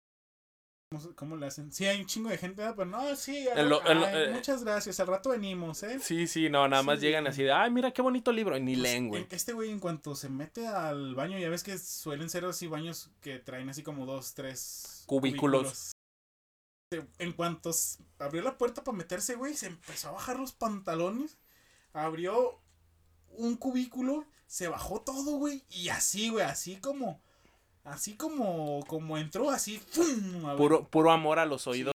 [0.93, 1.73] ¿cómo, cómo le hacen?
[1.73, 2.75] Sí, hay un chingo de gente, ¿verdad?
[2.77, 3.47] pero no, sí.
[3.57, 5.01] Lo- ay, eh, muchas gracias.
[5.01, 5.99] Al rato venimos, ¿eh?
[5.99, 7.07] Sí, sí, no, nada más Sí.
[7.07, 9.27] llegan así de, ay, mira qué bonito libro, y ni Pues, leen, güey.
[9.31, 13.11] Este güey, en cuanto se mete al baño, ya ves que suelen ser así baños
[13.23, 15.93] que traen así como dos, tres Cubículos.
[16.93, 17.71] Se- En cuanto
[18.21, 21.39] abrió la puerta para meterse, güey, se empezó a bajar los pantalones.
[21.95, 22.61] Abrió
[23.31, 25.65] un cubículo, se bajó todo, güey.
[25.71, 27.23] Y así, güey, así como.
[27.85, 29.79] Así como, como entró, así.
[29.91, 30.57] ¡fum!
[30.57, 31.93] Puro, puro amor a los oídos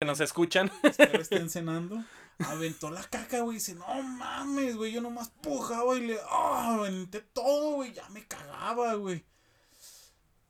[0.00, 0.70] que nos escuchan.
[0.82, 2.02] espero estén cenando.
[2.38, 3.58] Aventó la caca, güey.
[3.58, 4.92] Dice, no mames, güey.
[4.92, 6.18] Yo nomás pujaba y le.
[6.30, 6.76] ¡Ah!
[6.78, 7.92] aventé todo, güey.
[7.92, 9.24] Ya me cagaba, güey.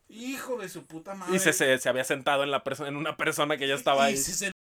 [0.08, 1.34] Hijo de su puta madre.
[1.34, 4.14] Y se, se, se había sentado en, la en una persona que ya estaba Y
[4.14, 4.16] ahí.
[4.16, 4.53] se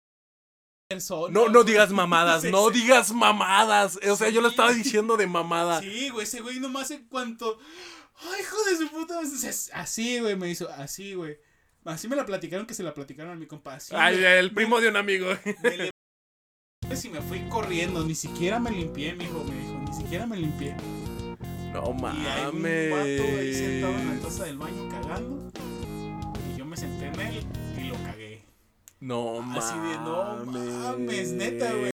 [1.29, 3.99] No, no digas mamadas, no digas mamadas.
[4.10, 5.82] O sea, yo lo estaba diciendo de mamada.
[5.82, 7.60] Sí, güey, ese güey nomás en cuanto.
[8.15, 9.19] Ay, hijo de su puta.
[9.73, 10.69] Así, güey, me hizo.
[10.69, 11.38] Así, güey.
[11.86, 13.75] Así me la platicaron que se la platicaron a mi compa.
[13.75, 15.27] Así, Ay, el primo de un amigo.
[15.63, 15.91] Me levanté
[17.08, 18.03] y me fui corriendo.
[18.03, 19.43] Ni siquiera me limpié, mi hijo.
[19.43, 20.75] Me dijo, ni siquiera me limpié.
[21.73, 25.51] No Y hay un vato ahí sentado en la taza del baño cagando.
[26.53, 27.62] Y yo me senté en él.
[29.04, 29.63] No mames.
[29.66, 31.92] Así de, no mames, neta, güey.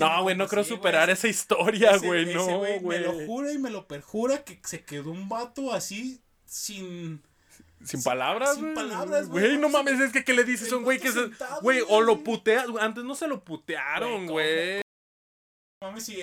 [0.00, 2.34] No, güey, no creo güey, superar esa historia, güey.
[2.34, 3.00] No, Me güey.
[3.00, 7.22] lo jura y me lo perjura que se quedó un vato así sin.
[7.84, 8.74] Sin palabras, sin güey.
[8.74, 9.44] palabras, güey.
[9.44, 11.86] Güey, no mames, es que ¿qué le dices a un güey que sentado, Güey, o
[11.86, 12.06] güey.
[12.06, 12.66] lo puteas.
[12.80, 14.82] Antes no se lo putearon, Güey, güey.
[15.80, 16.18] Mames, si,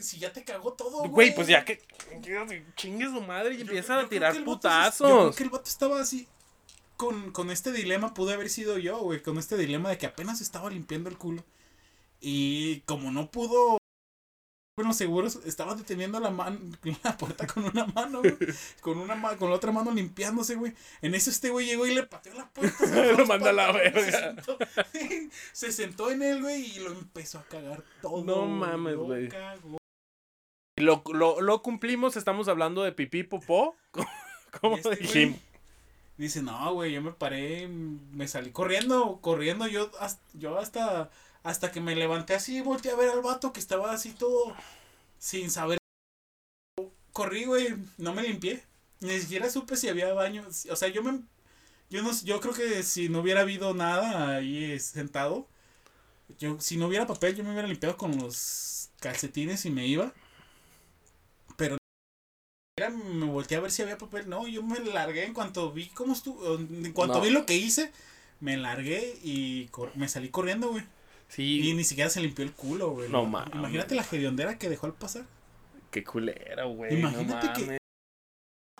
[0.00, 1.08] si ya te cagó todo.
[1.08, 1.80] Güey, pues ya que.
[2.74, 5.08] Chingue su madre y yo a tirar putazos.
[5.08, 6.26] Yo creo que el vato estaba así.
[7.00, 9.22] Con, con este dilema pude haber sido yo, güey.
[9.22, 11.42] Con este dilema de que apenas estaba limpiando el culo.
[12.20, 13.78] Y como no pudo.
[14.76, 16.58] Bueno, seguros, estaba deteniendo la mano,
[17.04, 18.36] la puerta con una mano, güey.
[18.82, 20.74] Con una ma- con la otra mano limpiándose, güey.
[21.00, 22.84] En eso este güey llegó y le pateó la puerta.
[22.86, 24.58] Lo los a la Se sentó,
[25.54, 28.22] se sentó en él, güey, y lo empezó a cagar todo.
[28.24, 29.30] No mames, güey.
[30.76, 33.74] Lo, lo, lo cumplimos, estamos hablando de pipí popó.
[34.60, 35.40] ¿Cómo este dijimos?
[36.20, 41.10] Dice, no, güey, yo me paré, me salí corriendo, corriendo, yo hasta, yo hasta,
[41.42, 44.54] hasta que me levanté así, volteé a ver al vato que estaba así todo,
[45.18, 45.78] sin saber.
[47.14, 48.62] Corrí, güey, no me limpié,
[49.00, 51.22] ni siquiera supe si había baño, o sea, yo me,
[51.88, 55.48] yo no, yo creo que si no hubiera habido nada ahí sentado,
[56.38, 60.12] yo, si no hubiera papel, yo me hubiera limpiado con los calcetines y me iba.
[63.26, 64.28] Me volteé a ver si había papel.
[64.28, 66.56] No, yo me largué en cuanto vi cómo estuvo.
[66.56, 67.20] En cuanto No.
[67.20, 67.90] vi lo que hice,
[68.40, 70.82] me largué y cor- me salí corriendo, güey.
[71.36, 73.08] Y Sí, ni siquiera se limpió el culo, güey.
[73.08, 73.54] No mames.
[73.54, 75.24] Imagínate la hediondera que dejó al pasar.
[75.90, 76.94] qué culera, güey.
[76.98, 77.79] Imagínate no que-.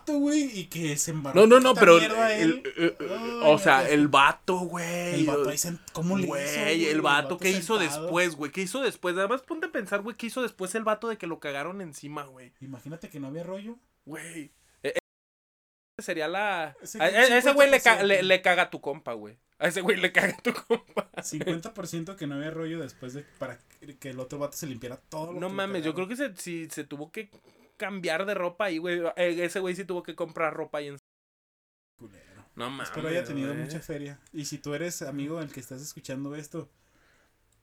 [0.07, 1.39] Güey, y que se embarró.
[1.41, 1.97] No, no, no, pero.
[1.97, 2.11] el-
[2.41, 2.63] él.
[2.77, 5.13] eh, Ay, o sea, el vato, güey.
[5.15, 6.29] El vato ahí sent- ¿Cómo le hizo?
[6.31, 8.51] Güey, el vato, ¿qué hizo después, güey?
[8.51, 9.15] ¿Qué hizo después?
[9.17, 12.23] Además, ponte a pensar, güey, ¿qué hizo después el vato de que lo cagaron encima,
[12.23, 12.51] güey?
[12.61, 13.77] Imagínate que no había rollo.
[14.05, 14.51] Güey.
[14.83, 14.99] Eh, eh,
[16.01, 16.75] sería la.
[16.81, 18.03] Ese a- a ese güey le, ca- 50%.
[18.07, 19.37] le, le caga a tu compa, güey.
[19.59, 21.09] A ese güey le caga a tu compa.
[21.21, 23.59] 50% que no había rollo después de para
[23.99, 25.33] que el otro vato se limpiara todo.
[25.33, 27.29] lo No que mames, yo creo que se, si se tuvo que
[27.81, 29.01] cambiar de ropa ahí, güey.
[29.15, 30.97] Eh, Ese güey sí tuvo que comprar ropa ahí en.
[31.97, 32.45] Culero.
[32.55, 32.89] No mames.
[32.89, 33.63] Espero haya tenido güey.
[33.63, 34.19] mucha feria.
[34.31, 36.69] Y si tú eres amigo del que estás escuchando esto,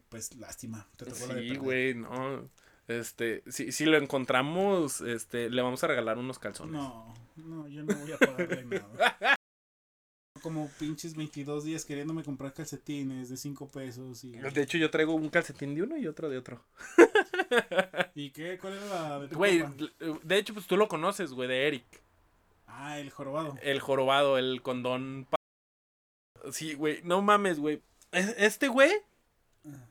[0.09, 0.89] pues lástima.
[0.97, 2.51] Te tocó la de Sí, güey, no.
[2.89, 6.73] Este, si, si lo encontramos, este, le vamos a regalar unos calzones.
[6.73, 9.17] No, no, yo no voy a pagarle nada.
[10.43, 14.33] Como pinches 22 días queriéndome comprar calcetines de 5 pesos y...
[14.33, 16.63] De hecho, yo traigo un calcetín de uno y otro de otro.
[18.15, 18.59] ¿Y qué?
[18.59, 19.85] ¿Cuál era la de tu Güey, compa?
[20.23, 21.85] de hecho, pues tú lo conoces, güey, de Eric.
[22.67, 23.57] Ah, el jorobado.
[23.63, 25.27] El jorobado, el condón.
[26.53, 27.83] Sí, güey, no mames, güey.
[28.13, 28.93] Es- Este güey,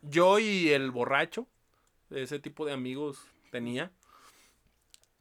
[0.01, 1.47] yo y el borracho,
[2.09, 3.19] ese tipo de amigos
[3.51, 3.91] tenía.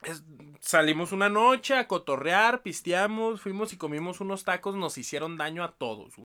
[0.02, 0.22] Es-
[0.60, 5.72] salimos una noche a cotorrear, pisteamos, fuimos y comimos unos tacos, nos hicieron daño a
[5.76, 6.14] todos.
[6.16, 6.24] güey.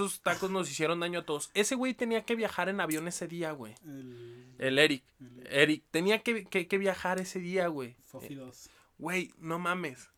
[0.00, 1.50] Esos tacos nos hicieron daño a todos.
[1.54, 3.74] Ese güey tenía que viajar en avión ese día, güey.
[3.84, 5.04] El, El Eric.
[5.20, 7.94] el Eric, tenía que, que- que viajar ese día, güey.
[8.06, 8.68] Fofi 2.
[8.98, 10.10] Güey, no mames.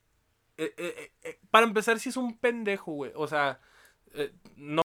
[0.57, 3.13] Eh, eh, eh, para empezar, sí es un pendejo, güey.
[3.15, 3.61] O sea,
[4.57, 4.83] no.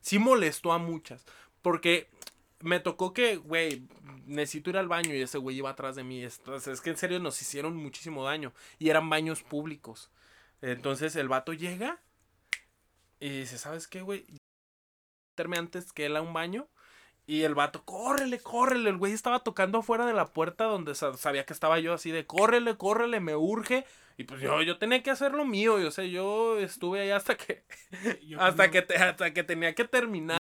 [0.00, 1.24] Sí molestó a muchas.
[1.62, 2.08] Porque
[2.60, 3.82] me tocó que, güey,
[4.26, 6.22] necesito ir al baño y ese güey iba atrás de mí.
[6.22, 8.52] Entonces, es que en serio nos hicieron muchísimo daño.
[8.78, 10.10] Y eran baños públicos.
[10.62, 11.98] Entonces el vato llega
[13.18, 14.26] y dice, ¿sabes qué, güey?
[15.32, 16.68] Meterme antes que él a un baño.
[17.26, 18.90] Y el vato, córrele, córrele.
[18.90, 22.10] El güey estaba tocando afuera de la puerta donde sa- sabía que estaba yo así
[22.10, 23.86] de, córrele, córrele, me urge.
[24.16, 25.78] Y pues yo, yo tenía que hacer lo mío.
[25.78, 27.62] Yo sé, yo estuve ahí hasta que,
[28.38, 30.39] hasta que, te- hasta que tenía que terminar.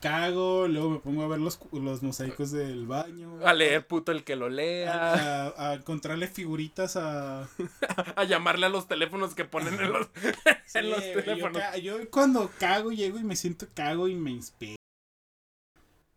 [0.00, 3.38] Cago, luego me pongo a ver los, los mosaicos del baño.
[3.44, 5.12] A leer puto el que lo lea.
[5.54, 7.48] A, a encontrarle figuritas a...
[8.16, 10.08] A llamarle a los teléfonos que ponen en los,
[10.66, 11.58] Sí, en los yo, teléfonos.
[11.62, 14.77] ca- yo cuando cago llego y me siento cago y me inspiro.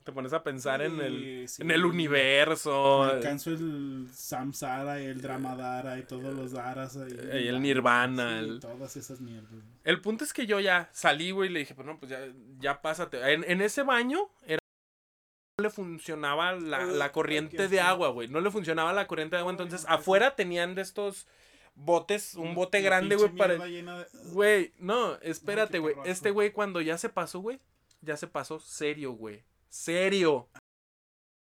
[0.04, 3.04] Te pones a pensar en el, Sí, en el universo.
[3.04, 6.96] Alcanzo el Samsara y el Dramadara y todos los Daras.
[6.96, 9.52] Y el Nirvana, Sí, el- todas esas mierdas.
[9.84, 12.20] El punto es que yo ya salí, güey, y le dije, pues no, pues ya,
[12.60, 13.34] ya pásate.
[13.34, 14.60] En, en ese baño era
[15.60, 18.28] no le funcionaba la, la corriente de agua, güey.
[18.28, 19.52] No le funcionaba la corriente de agua.
[19.52, 21.28] Entonces, afuera tenían de estos
[21.76, 23.54] botes, un bote grande, güey, para.
[23.56, 25.94] de- Güey, no, espérate, güey.
[26.06, 27.60] Este güey, cuando ya se pasó, güey,
[28.02, 29.44] ya se pasó serio, güey.
[29.72, 30.50] Serio.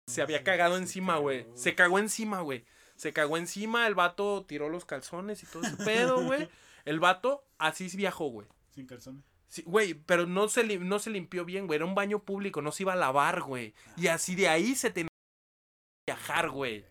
[0.07, 1.47] Se había cagado encima, güey.
[1.55, 2.65] Se cagó encima, güey.
[2.97, 6.49] Se cagó encima, el vato tiró los calzones y todo ese pedo, güey.
[6.85, 8.47] El vato así viajó, güey.
[8.75, 9.25] Sin calzones.
[9.49, 11.77] Sí, güey, pero no se, lim- no se limpió bien, güey.
[11.77, 13.75] Era un baño público, no se iba a lavar, güey.
[13.97, 15.09] Y así de ahí se tenía
[16.07, 16.85] que viajar, güey.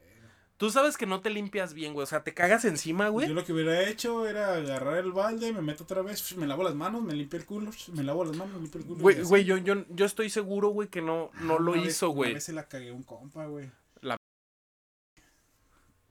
[0.60, 2.04] Tú sabes que no te limpias bien, güey.
[2.04, 3.28] O sea, te cagas encima, Yo güey.
[3.30, 6.76] lo que hubiera hecho era agarrar el balde, me meto otra vez, me lavo las
[6.76, 9.00] manos, me limpio el culo, me lavo las manos, me limpio el culo.
[9.02, 11.92] Güey, güey, yo, yo, yo estoy seguro, güey, que no, no Ah, lo una vez-
[11.96, 12.34] hizo, güey.
[12.34, 13.72] vez se la cagué a un compa, güey.
[14.02, 14.18] La-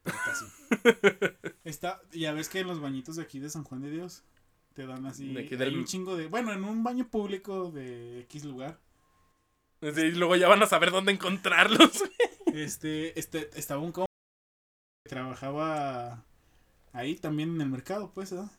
[0.03, 0.45] Pero casi.
[1.65, 4.23] Está, ya ves que en los bañitos de aquí de San Juan de Dios
[4.73, 5.35] te dan así.
[5.35, 6.27] De aquí hay del- un chingo de.
[6.27, 8.79] Bueno, en un baño público de X lugar.
[9.83, 12.03] Y luego ya van a saber dónde encontrarlos.
[12.47, 14.08] Este, este, estaba un compa
[15.09, 16.23] trabajaba
[16.93, 18.51] ahí también en el mercado, pues, ¿verdad?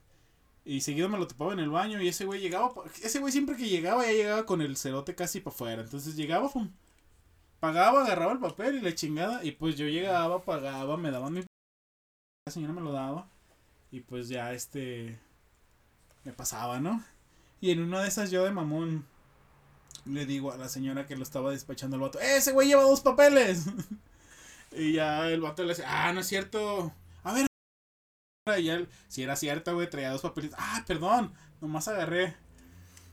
[0.65, 3.55] Y seguido me lo topaba en el baño y ese güey llegaba, ese güey siempre
[3.55, 5.81] que llegaba ya llegaba con el cerote casi para afuera.
[5.81, 6.51] Entonces llegaba,
[7.59, 11.41] pagaba, agarraba el papel y la chingada y pues yo llegaba, pagaba, me daban mi...
[12.45, 13.27] La señora me lo daba
[13.91, 15.19] y pues ya este...
[16.25, 17.03] Me pasaba, ¿no?
[17.61, 19.05] Y en una de esas yo de mamón
[20.05, 22.83] le digo a la señora que lo estaba despachando el vato, "Eh, ese güey lleva
[22.83, 23.65] dos papeles.
[24.71, 26.93] y ya el vato le dice, ah, no es cierto.
[27.23, 27.47] A ver.
[28.59, 30.57] Y él, si era cierto, güey, traía dos papelitos.
[30.59, 32.35] Ah, perdón, nomás agarré.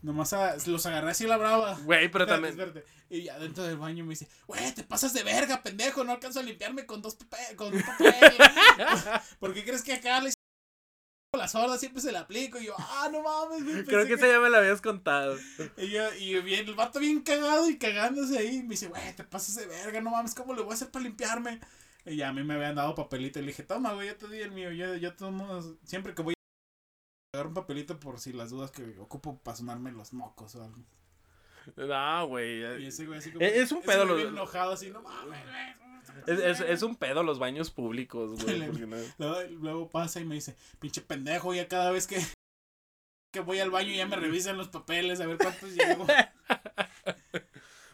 [0.03, 1.75] Nomás a- los agarré así la brava.
[1.83, 2.53] Güey, pero Espérate, también.
[2.69, 2.85] espérate.
[3.09, 6.41] Y ya dentro del baño me dice, güey, te pasas de verga, pendejo, no alcanzo
[6.41, 8.15] a limpiarme con dos papeles, con un papel.
[9.39, 10.31] ¿Por qué crees que acá le
[11.47, 12.59] la sorda siempre se la aplico?
[12.61, 13.85] Y yo, ah, no mames, güey.
[13.85, 15.37] Creo que ese ya me lo habías contado.
[15.79, 18.63] y, yo, y bien, el vato bien cagado y cagándose ahí.
[18.63, 21.05] Me dice, güey, te pasas de verga, no mames, ¿cómo le voy a hacer para
[21.05, 21.61] limpiarme?
[22.05, 23.39] Y ya a mí me habían dado papelito.
[23.39, 24.73] Y le dije, toma, güey, yo te di el mío.
[24.73, 28.99] Yo, yo tomo, siempre que voy a agarrar un papelito por si las dudas que
[28.99, 30.79] ocupo para sonarme los mocos o algo.
[31.77, 32.83] No, güey.
[32.83, 33.45] Y ese güey así como.
[33.45, 35.86] Es- un pedo lo- enojado así, no mames, güey.
[36.27, 38.59] Es, es, es un pedo los baños públicos, güey.
[38.87, 42.19] No- Luego, luego pasa y me dice, pinche pendejo, ya cada vez que,
[43.33, 46.07] que voy al baño ya me revisan los papeles a ver cuántos llevo.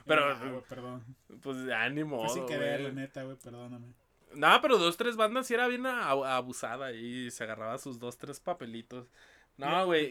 [0.05, 1.05] Pero- perdón.
[1.43, 2.25] Pues ánimo.
[2.27, 3.95] Fue sin querer, la neta, güey, perdóname.
[4.35, 8.41] No, pero dos, tres bandas sí era bien abusada y se agarraba sus dos, tres
[8.41, 9.11] papelitos.
[9.59, 10.11] No, güey.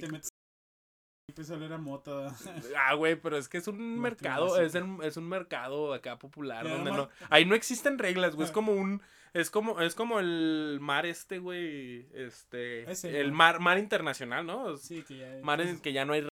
[1.33, 1.49] Te metes.
[1.49, 2.35] Empieza a oler a mota.
[2.77, 6.17] Ah, güey, pero es que es un No, mercado, es, en- es un mercado acá
[6.19, 8.53] popular Ya, donde no, ahí no existen reglas, güey, es Ah.
[8.53, 9.01] como un,
[9.33, 14.77] es como, es como el mar este, güey, este, Ese, el mar, mar internacional, ¿no?
[14.77, 15.39] Sí, que ya.
[15.43, 16.27] Mar en que ya no hay,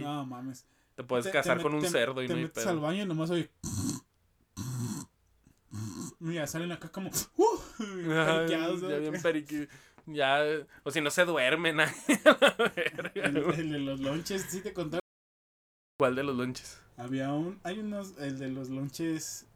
[0.00, 0.66] No mames.
[0.96, 2.72] te puedes Te- casar con un te- cerdo y no hay metes pedo.
[2.72, 3.50] al baño y nomás oye.
[6.18, 7.10] Mira, salen acá como.
[7.36, 7.58] ¡Uh!
[8.12, 9.68] Ajá, ya bien periqui-
[10.06, 10.42] ya,
[10.82, 11.80] o si no se duermen,
[13.14, 14.98] El, de los lonches, sí te conté.
[15.98, 16.80] ¿Cuál de los lonches?
[16.96, 17.60] Había un.
[17.62, 18.18] Hay unos.
[18.18, 19.46] El de los lonches.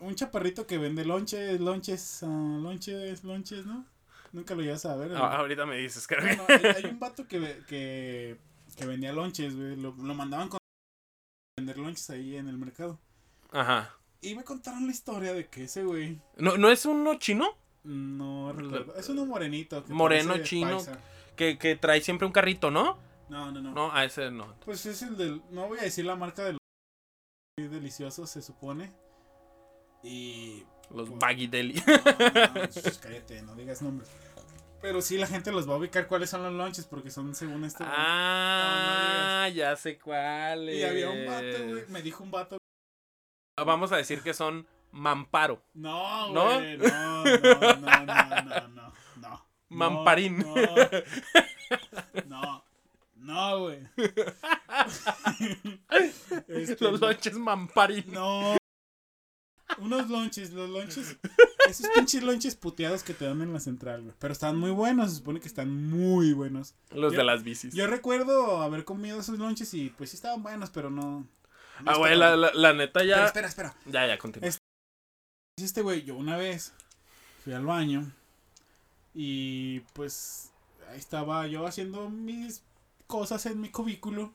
[0.00, 3.84] Un chaparrito que vende lonches, lonches, ah, lonches, lonches, ¿no?
[4.32, 5.14] Nunca lo llegas a ver.
[5.14, 8.38] Ah, ahorita me dices, creo hay, hay un vato que, que,
[8.76, 9.76] que vendía lonches, güey.
[9.76, 10.58] Lo, lo mandaban con
[11.58, 12.98] vender lonches ahí en el mercado.
[13.50, 13.94] Ajá.
[14.22, 16.20] Y me contaron la historia de que ese güey.
[16.36, 17.59] ¿No, ¿No es uno chino?
[17.84, 18.94] No recuerdo.
[18.96, 19.82] Es uno morenito.
[19.84, 20.76] que Moreno, chino.
[20.76, 20.98] paisa.
[21.36, 22.98] Que, que trae siempre un carrito, ¿no?
[23.28, 24.54] No, no, no, No, a ese no.
[24.64, 25.42] Pues es el del.
[25.50, 26.58] No voy a decir la marca del.
[27.58, 28.92] Muy delicioso, se supone.
[30.02, 30.64] Y.
[30.94, 31.74] Los Pues- Baggy Deli.
[31.86, 34.10] No, no, sh, cállate, no digas nombres.
[34.82, 37.64] Pero sí, la gente los va a ubicar cuáles son los lunches, porque son según
[37.64, 37.84] este.
[37.86, 41.84] ah, ya sé cuál y había un vato, güey.
[41.88, 42.56] Me dijo un vato.
[43.64, 45.62] Vamos a decir que son Mamparo.
[45.74, 46.54] No, ¿No?
[46.54, 46.76] güey.
[46.78, 48.92] No, no, no, no, no, no.
[49.16, 49.46] no.
[49.68, 50.38] Mamparín.
[50.38, 50.54] No.
[52.26, 52.64] No.
[53.16, 53.78] No, güey.
[56.48, 58.04] Este, Los lonches Mamparín.
[58.08, 58.56] No.
[59.78, 61.16] Unos lonches, los lonches.
[61.68, 64.14] Esos pinches lonches puteados que te dan en la central, güey.
[64.18, 66.74] Pero están muy buenos, se supone que están muy buenos.
[66.90, 67.72] Los Yo- de las bicis.
[67.74, 71.20] Yo recuerdo haber comido esos lonches y pues sí estaban buenos, pero no.
[71.20, 71.26] no
[71.86, 73.26] ah, güey, la, la, la neta Pero ya.
[73.26, 73.74] espera, espera.
[73.86, 74.50] Ya, ya, continúa.
[75.60, 76.72] Es- Este güey, yo una vez
[77.44, 78.10] fui al baño
[79.14, 80.50] y pues
[80.90, 82.62] ahí estaba yo haciendo mis
[83.06, 84.32] cosas en mi cubículo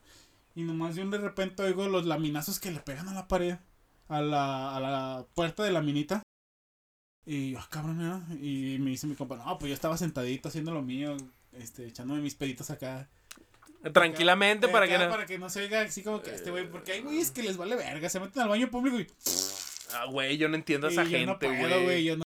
[0.56, 3.58] Y nomás yo de repente oigo los laminazos que le pegan a la pared,
[4.08, 6.22] a la, a la puerta de la minita.
[7.26, 8.24] Y yo, ah, cabrón, ¿no?
[8.36, 11.18] Y me dice mi compa, no, pues yo estaba sentadito haciendo lo mío,
[11.54, 13.10] este, echándome mis peditos acá.
[13.92, 15.10] Tranquilamente Acá, para acá que no.
[15.12, 17.58] Para que no se oiga así como que este güey, porque hay güeyes que les
[17.58, 19.08] vale verga, se meten al baño público y.
[19.94, 22.04] Ah, güey, yo no entiendo a esa y no gente, güey.
[22.04, 22.24] Yo no.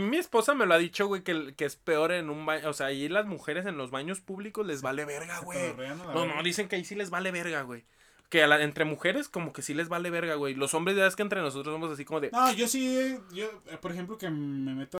[0.00, 2.68] Mi esposa me lo ha dicho, güey, que, que es peor en un baño.
[2.68, 5.74] O sea, ahí las mujeres en los baños públicos les vale verga, güey.
[6.14, 7.84] No, no, dicen que ahí sí les vale verga, güey.
[8.30, 10.54] Que a la- entre mujeres, como que sí les vale verga, güey.
[10.54, 12.30] Los hombres, ya es que entre nosotros somos así como de.
[12.30, 14.98] No, yo sí, yo, eh, por ejemplo, que me meto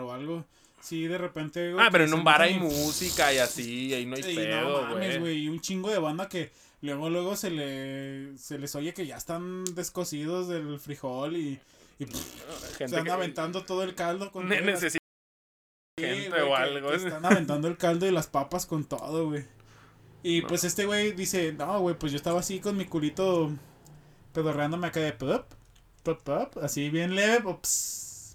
[0.00, 0.46] o algo,
[0.80, 1.74] sí, de repente...
[1.78, 4.60] Ah, pero en un bar hay y- música y así, ahí no hay y pedo,
[4.62, 5.18] no mames, güey.
[5.18, 6.50] güey, y un chingo de banda que
[6.82, 11.60] luego, luego se le, se les oye que ya están descosidos del frijol y,
[11.98, 14.98] y pff, se Gente están que aventando todo el caldo con ne- Sí,
[15.98, 16.88] gente güey, o que- algo.
[16.90, 19.44] que están aventando el caldo y las papas con todo, güey.
[20.22, 20.48] Y No.
[20.48, 23.50] pues este güey dice, no, güey, pues yo estaba así con mi culito
[24.32, 25.44] pedorreándome acá de pop,
[26.02, 27.58] pop, pop, así bien leve,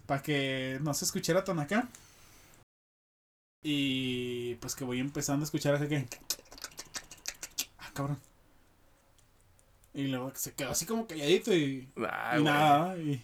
[0.05, 1.87] para que no se escuchara tan acá.
[3.63, 6.07] Y pues que voy empezando a escuchar acá que...
[7.79, 8.19] Ah, cabrón.
[9.95, 11.89] Y luego se quedó así como calladito y...
[11.95, 13.23] Y nada, y...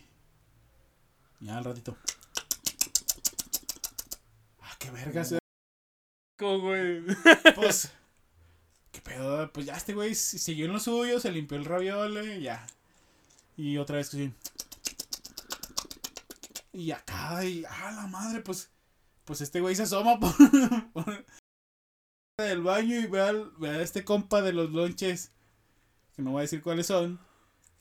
[1.41, 1.97] Ya al ratito.
[4.61, 5.39] Ah, qué verga, se
[6.39, 7.03] ¿Cómo, güey?
[7.55, 7.91] pues.
[8.91, 9.51] ¿Qué pedo?
[9.51, 12.65] Pues ya este güey siguió en lo suyo, se limpió el raviole y ya.
[13.57, 14.31] Y otra vez que.
[16.73, 17.63] Y acá, y.
[17.69, 18.41] ¡Ah, la madre!
[18.41, 18.71] Pues.
[19.25, 20.33] Pues este güey se asoma por.
[20.93, 21.25] por
[22.37, 25.31] del baño y ve, al, ve a este compa de los lonches.
[26.15, 27.19] Que no voy a decir cuáles son.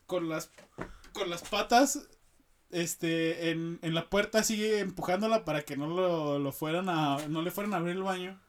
[0.07, 0.51] Con las.
[1.13, 2.09] Con las patas.
[2.71, 3.51] Este.
[3.51, 7.27] En, en la puerta sigue empujándola para que no lo, lo fueran a.
[7.29, 8.41] No le fueran a abrir el baño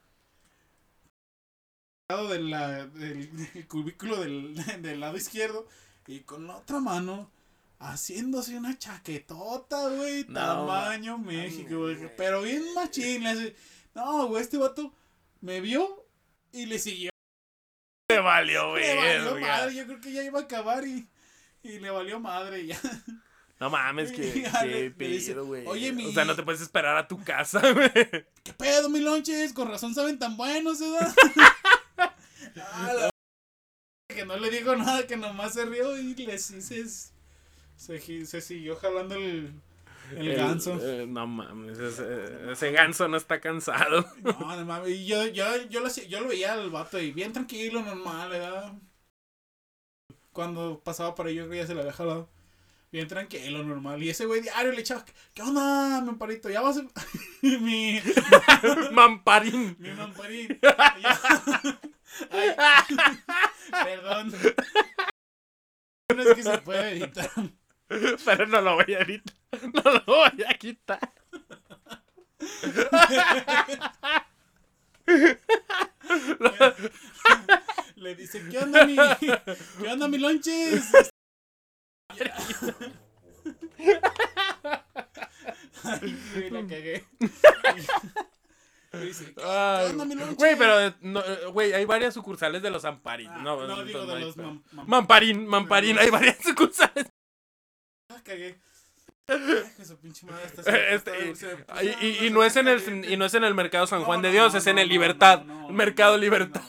[2.08, 5.66] lado de la- del, del cubículo del, del lado izquierdo
[6.06, 7.30] y con la otra mano
[7.78, 13.56] haciéndose una chaquetota, güey, No, tamaño México, güey, pero bien machín, le hace,
[13.94, 14.92] no, güey, este vato
[15.40, 16.04] me vio
[16.52, 17.10] y le siguió,
[18.22, 21.06] Valió, le valió madre, yo creo que ya iba a acabar y,
[21.62, 22.80] y le valió madre ya,
[23.60, 24.22] No mames, que,
[25.08, 25.66] dice, pedo, güey.
[25.66, 27.90] "Oye, mi- O sea, no te puedes esperar a tu casa, güey.
[28.42, 29.52] ¿qué pedo, mi lonches?
[29.52, 31.14] Con razón saben tan buenos, ¿verdad?
[32.56, 33.10] Ah, la-
[34.08, 36.60] que no le digo nada, que nomás se rió y le sí
[37.76, 39.52] se, se siguió jalando el,
[40.16, 40.78] el ganso.
[40.80, 44.04] eh, no mames, ese, ese ganso no está cansado.
[44.22, 44.90] No, no mames.
[44.90, 48.72] Y yo, yo, yo, lo, yo lo veía al vato y bien tranquilo, normal, ¿verdad?
[50.32, 52.28] Cuando pasaba por ahí, yo creía que se lo había jalado.
[52.90, 54.02] Bien tranquilo, normal.
[54.02, 55.04] Y ese güey diario le echaba,
[55.34, 56.50] ¿qué onda, mi amparito?
[56.50, 56.82] Ya vas a...
[57.42, 58.00] mi,
[58.92, 59.76] Mamparín.
[59.78, 60.58] mi mamparín.
[62.30, 62.50] Ay,
[63.84, 64.32] perdón.
[66.14, 67.30] No es que se puede editar.
[68.24, 69.34] Pero no lo voy a editar.
[69.74, 71.00] No lo voy a quitar.
[77.96, 80.90] Le dice, ¿qué onda mi, qué onda mi lonches?
[85.84, 87.04] Ay, güey, la cagué.
[88.90, 90.14] ¿qué onda mi?
[90.16, 91.22] Güey, pero, no,
[91.52, 93.28] güey, hay varias sucursales de los Amparín.
[93.30, 94.46] Ah, no, no, digo de los pedo.
[94.48, 97.06] mam- mam- Mamparín, Mamparín, hay varias sucursales.
[98.08, 98.58] La cagué.
[102.00, 104.22] y, y- no es en el y no es en el mercado San No, Juan
[104.22, 106.62] de no, Dios, no, es en el Libertad, Mercado Libertad.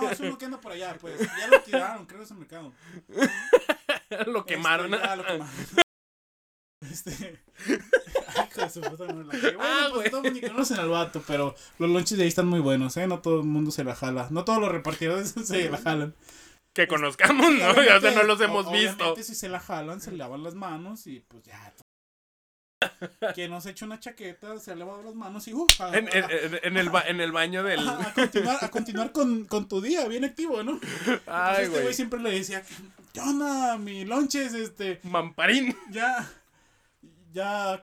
[0.00, 1.18] No, es uno que anda por allá, pues.
[1.38, 2.72] Ya lo tiraron, creo que es el mercado.
[4.26, 4.94] lo quemaron.
[4.94, 5.48] Este, ya lo quemaron.
[6.90, 7.40] Este.
[8.36, 9.24] Ay, hijo de su puta madre.
[9.40, 12.60] Bueno, Ah, pues todos ni conocen al vato, pero los lonches de ahí están muy
[12.60, 13.06] buenos, ¿eh?
[13.06, 14.28] No todo el mundo se la jala.
[14.30, 16.14] No todos los repartidores se la jalan.
[16.74, 17.58] Que conozcamos, Y ¿no?
[17.58, 19.16] Ya obviamente- no los hemos o- visto.
[19.16, 21.72] Si se la jalan, se lavan las manos y pues ya.
[23.34, 26.08] Quien no se echa una chaqueta, se ha lavado las manos y uh, a, En,
[26.12, 27.80] en- en- en el, ba- en el baño del.
[27.88, 30.80] a- a continuar, a continuar con, con tu día, bien activo, ¿no?
[31.26, 32.62] Ay, este güey siempre le decía,
[33.12, 34.54] ¿qué onda, mi lonches?
[34.54, 35.76] Este, Mamparín.
[35.90, 36.30] ya,
[37.32, 37.82] ya,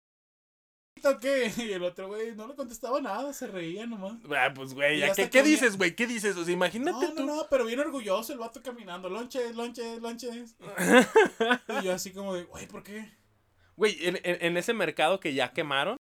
[1.03, 1.51] ¿o qué?
[1.57, 4.13] Y el otro güey no le contestaba nada, se reía nomás.
[4.35, 5.95] Ah, pues, güey, ¿qué, que qué dices, güey?
[5.95, 6.35] ¿Qué dices?
[6.35, 7.25] O sea, imagínate No, no, tú.
[7.25, 10.55] no, pero bien orgulloso el vato caminando, lonches, lonches, lonches.
[11.81, 13.09] Y yo así como de, güey, ¿por qué?
[13.79, 15.95] Güey, en, en- en ese mercado que ya quemaron,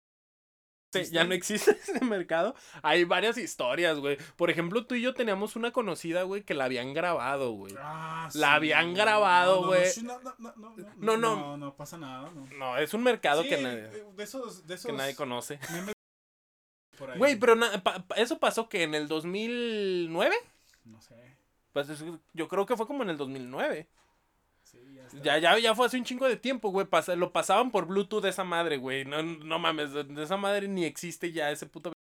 [0.93, 1.13] ¿Existe?
[1.13, 4.17] ya no existe ese mercado, hay varias historias, güey.
[4.37, 7.75] Por ejemplo, tú y yo teníamos una conocida, güey, que la habían grabado, güey.
[7.77, 9.83] Ah, La habían grabado, No, no, güey.
[10.03, 11.35] No, no, no, no, no, No, no.
[11.35, 12.47] no, no pasa nada, no.
[12.57, 15.59] No, es un mercado Sí, que, nadie, eh, de esos, de esos que nadie conoce.
[17.17, 20.33] Güey, pero na- pa- eso pasó que en el 2009,
[20.85, 21.35] No sé.
[21.73, 22.03] Pues es-
[22.33, 23.89] yo creo que fue como en el 2009.
[25.23, 25.37] Ya.
[25.39, 26.85] Ya, ya, fue hace un chingo de tiempo, güey.
[26.85, 29.05] Pasa- lo pasaban por Bluetooth de esa madre, güey.
[29.05, 31.93] No, no mames, de, esa madre ni existe ya ese puto.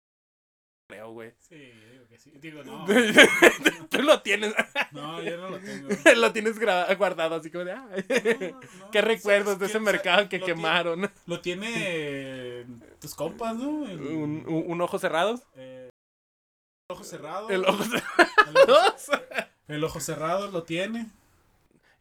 [0.90, 1.32] Creo, güey.
[1.38, 1.56] Sí,
[1.90, 2.30] digo que sí.
[2.40, 2.84] Digo, no.
[3.90, 4.54] Tú lo tienes.
[4.92, 5.88] No, yo no lo tengo.
[6.16, 8.54] lo tienes guardado así como de.
[8.92, 11.10] ¿Qué recuerdos ¿sabes de ese mercado que Lo tiene- quemaron?
[11.26, 12.66] Lo tiene
[13.00, 13.86] tus compas, ¿no?
[13.88, 15.40] El, ¿Un, un- un ojo cerrado?
[15.56, 15.88] eh,
[16.90, 17.48] el ojo cerrado.
[17.48, 18.94] El ojo, cerrado.
[19.68, 21.06] el ojo cerrado lo tiene.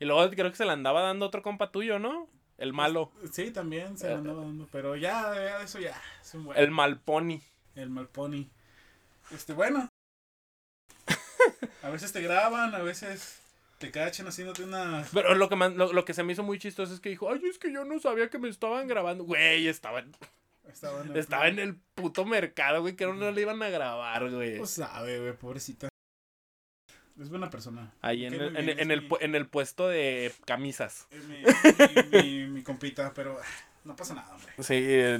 [0.01, 2.27] Y luego creo que se le andaba dando otro compa tuyo, ¿no?
[2.57, 3.11] El malo.
[3.31, 4.67] Sí, también se lo andaba dando.
[4.71, 5.99] Pero ya, ya, eso ya.
[6.21, 6.57] Es un buen.
[6.59, 7.41] El malponi.
[7.75, 8.49] El Malpony.
[9.31, 9.87] Este, bueno.
[11.83, 13.41] A veces te graban, a veces
[13.79, 15.03] te cachan haciéndote una.
[15.13, 17.31] Pero lo que, más- lo, lo que se me hizo muy chistoso es que dijo,
[17.31, 19.23] ay, es que yo no sabía que me estaban grabando.
[19.23, 20.15] Güey, estaba, en-
[20.67, 24.29] Estaba en el, estaba en el puto mercado, güey, que no le iban a grabar,
[24.29, 24.57] güey.
[24.57, 25.89] Pues sabe, güey, pobrecita.
[27.21, 27.93] Es buena persona.
[28.01, 31.07] Ahí en, el, en, el, pu- en el puesto de camisas.
[31.11, 31.25] es
[32.11, 33.45] mi, mi, compita, pero ah,
[33.83, 34.51] no pasa nada, hombre.
[34.59, 35.19] Sí, eh,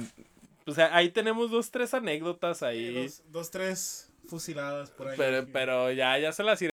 [0.66, 2.92] o sea, ahí tenemos dos, tres anécdotas ahí.
[3.04, 5.16] Dos, dos, tres fusiladas por ahí.
[5.16, 6.72] pero, pero ya, ya se las iré.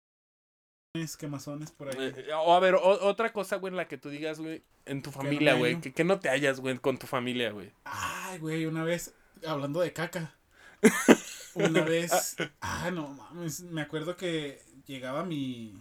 [1.20, 2.14] Quemazones por ahí.
[2.16, 5.02] Eh, O a ver, o- otra cosa, güey, en la que tú digas, güey, en
[5.02, 7.72] tu familia, güey, que, que no te hallas, güey, con tu familia, güey.
[7.84, 9.14] Ay, güey, una vez,
[9.46, 10.34] hablando de caca.
[11.56, 15.74] Una vez, ah, no mames, me acuerdo que llegaba mi...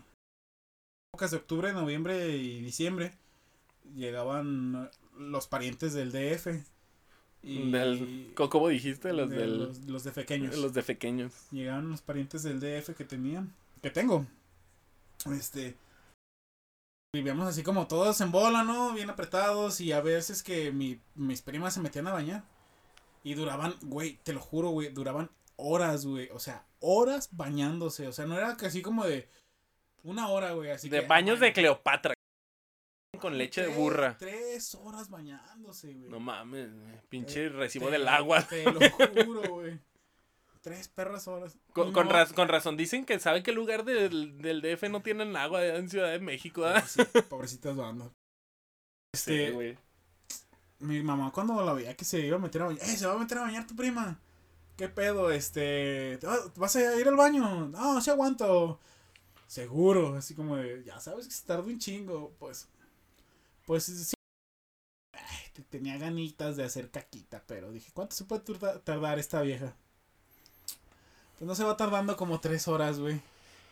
[1.12, 3.12] Épocas de octubre, noviembre y diciembre,
[3.94, 6.48] llegaban los parientes del DF.
[7.42, 9.12] Y Del- ¿Cómo dijiste?
[9.12, 9.58] Los de del...
[9.58, 10.56] los, los de pequeños.
[10.58, 11.32] Los de pequeños.
[11.52, 14.26] Llegaban los parientes del DF que tenían, que tengo.
[15.32, 15.76] Este...
[17.14, 18.92] Vivíamos así como todos en bola, ¿no?
[18.92, 22.44] Bien apretados y a veces que mi, mis primas se metían a bañar.
[23.24, 26.28] Y duraban, güey, te lo juro, güey, duraban horas, güey.
[26.30, 28.06] O sea, horas bañándose.
[28.08, 29.28] O sea, no era casi como de
[30.02, 30.70] una hora, güey.
[30.70, 32.14] Así De que, baños de Cleopatra.
[33.20, 34.16] Con leche de burra.
[34.18, 36.10] Tres horas bañándose, güey.
[36.10, 38.42] No mames, güey, pinche Eh, recibo te- del agua.
[38.46, 38.78] Te lo
[39.26, 39.80] juro, güey.
[40.60, 41.56] Tres perras horas.
[41.72, 44.60] Con, Y con no- raz- con razón dicen que saben que el lugar del, del
[44.60, 46.82] DF no tienen agua en Ciudad de México, ¿verdad?
[46.84, 48.10] Pobrecita- Pobrecitas bandas.
[49.14, 49.78] Este, Sí, güey.
[50.80, 53.14] mi mamá cuando la veía que se iba a meter a bañar, ¡eh, se va
[53.14, 54.20] a meter a bañar tu prima!
[54.76, 55.30] ¿Qué pedo?
[55.30, 57.68] Este, ¿te va- ¿vas a ir al baño?
[57.68, 58.78] No, sí aguanto.
[59.46, 62.68] Seguro, así como de, ya sabes que se tarda un chingo, pues,
[63.66, 64.14] pues sí.
[65.14, 68.42] Ay, te- tenía ganitas de hacer caquita, pero dije, ¿cuánto se puede
[68.80, 69.74] tardar esta vieja?
[71.38, 73.20] Pues no se va tardando como tres horas, güey.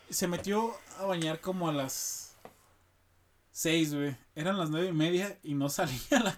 [0.09, 2.35] Se metió a bañar como a las
[3.51, 4.15] seis, güey.
[4.35, 6.37] Eran las nueve y media y no salía a la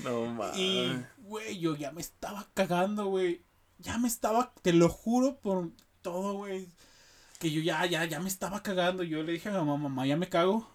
[0.00, 0.56] No mames.
[0.58, 3.44] y, güey, yo ya me estaba cagando, güey.
[3.78, 5.70] Ya me estaba, te lo juro por
[6.02, 6.68] todo, güey.
[7.38, 9.04] Que yo ya, ya, ya me estaba cagando.
[9.04, 10.68] Yo le dije a mamá, mamá, ya me cago.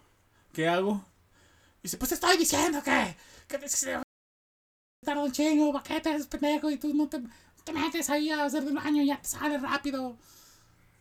[0.53, 1.06] ¿Qué hago?
[1.80, 3.16] Y dice, pues te estoy diciendo que,
[3.47, 3.68] que te
[5.06, 6.72] tarda un chingo, ¿para qué te eres pendejo?
[6.72, 7.22] Y tú no te,
[7.64, 10.18] te metes ahí a hacer del baño y ya te sale rápido.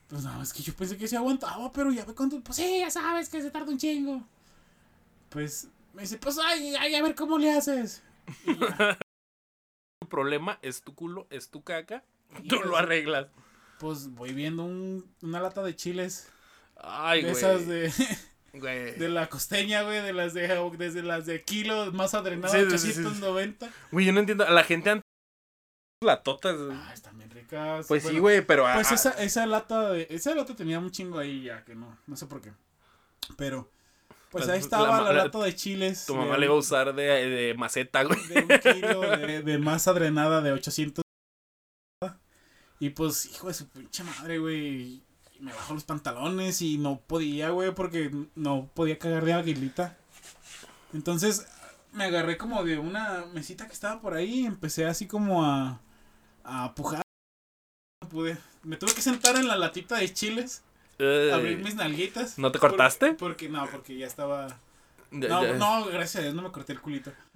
[0.09, 2.41] Pues no, es que yo pensé que se aguantaba, pero ya ve cuánto.
[2.41, 4.23] Pues sí, ya sabes que se tarda un chingo.
[5.31, 8.03] Pues me dice, pues ay, ay, a ver cómo le haces.
[10.15, 12.05] Problema es tu culo, es tu caca.
[12.41, 13.27] Y Tú lo arreglas.
[13.81, 16.31] Pues voy viendo un, una lata de chiles.
[16.77, 17.43] Ay, de güey.
[17.43, 17.93] esas de,
[18.53, 18.95] Güey.
[18.97, 20.03] de la costeña, güey.
[20.03, 20.47] De las de,
[20.79, 23.01] desde las de kilo más adrenado, Sí, sí, sí, sí.
[23.01, 23.69] 890.
[23.91, 24.47] Güey, yo no entiendo.
[24.47, 25.03] A la gente antes.
[26.01, 26.55] La tota.
[26.71, 27.89] Ah, están bien ricas.
[27.89, 28.63] Pues sí, güey, pero.
[28.73, 31.99] Pues ah, esa, esa lata de, esa lata tenía un chingo ahí ya, que no,
[32.07, 32.53] no sé por qué.
[33.37, 33.69] Pero,
[34.39, 36.07] pues ahí estaba la- la, la- lata de chiles.
[36.07, 38.19] Tu de mamá un- le iba a usar de, de maceta, güey.
[38.29, 41.03] de un kilo de, de masa drenada de 800.
[42.81, 45.03] Y pues, hijo de su pinche madre, güey.
[45.41, 49.97] Me bajo los pantalones y no podía, güey, porque no podía cagar de aguilita.
[50.93, 51.47] Entonces,
[51.93, 55.81] me agarré como de una mesita que estaba por ahí y empecé así como a,
[56.45, 57.03] a pujar.
[58.03, 58.39] No pude.
[58.63, 60.63] Me tuve que sentar en la latita de chiles,
[60.99, 62.39] abrir mis nalguitas.
[62.39, 63.15] ¿No te cortaste?
[63.15, 64.49] Porque, no, porque ya estaba...
[65.11, 67.13] Ya- No, ya- no, gracias a Dios, no me corté el culito.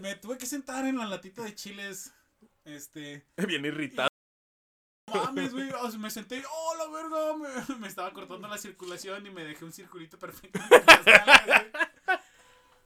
[0.00, 2.12] Me tuve que sentar en la latita de chiles.
[2.64, 3.24] Este.
[3.36, 4.08] Bien irritado.
[5.12, 5.68] Mames, güey.
[5.72, 7.36] o sea, me senté y, oh, la verga.
[7.68, 10.60] Me, me estaba cortando la circulación y me dejé un circulito perfecto.
[10.60, 11.72] en.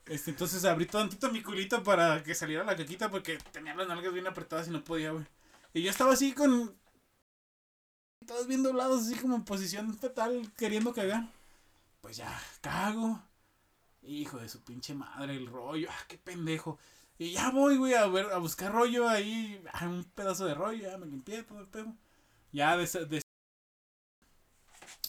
[0.06, 4.12] Este, entonces abrí tantito mi culito para que saliera la caquita porque tenía las nalgas
[4.12, 5.24] bien apretadas y no podía, güey.
[5.74, 6.74] Y yo estaba así con.
[8.26, 11.28] Todos bien doblados, así como en posición fetal, queriendo cagar.
[12.00, 13.20] Pues ya, cago.
[14.02, 15.88] Hijo de su pinche madre, el rollo.
[15.90, 16.78] Ah, qué pendejo.
[17.18, 19.62] Y ya voy, güey, a ver, a buscar rollo ahí.
[19.72, 21.94] ah, un pedazo de rollo, ya me limpié todo el pedo.
[22.52, 23.22] Ya de, de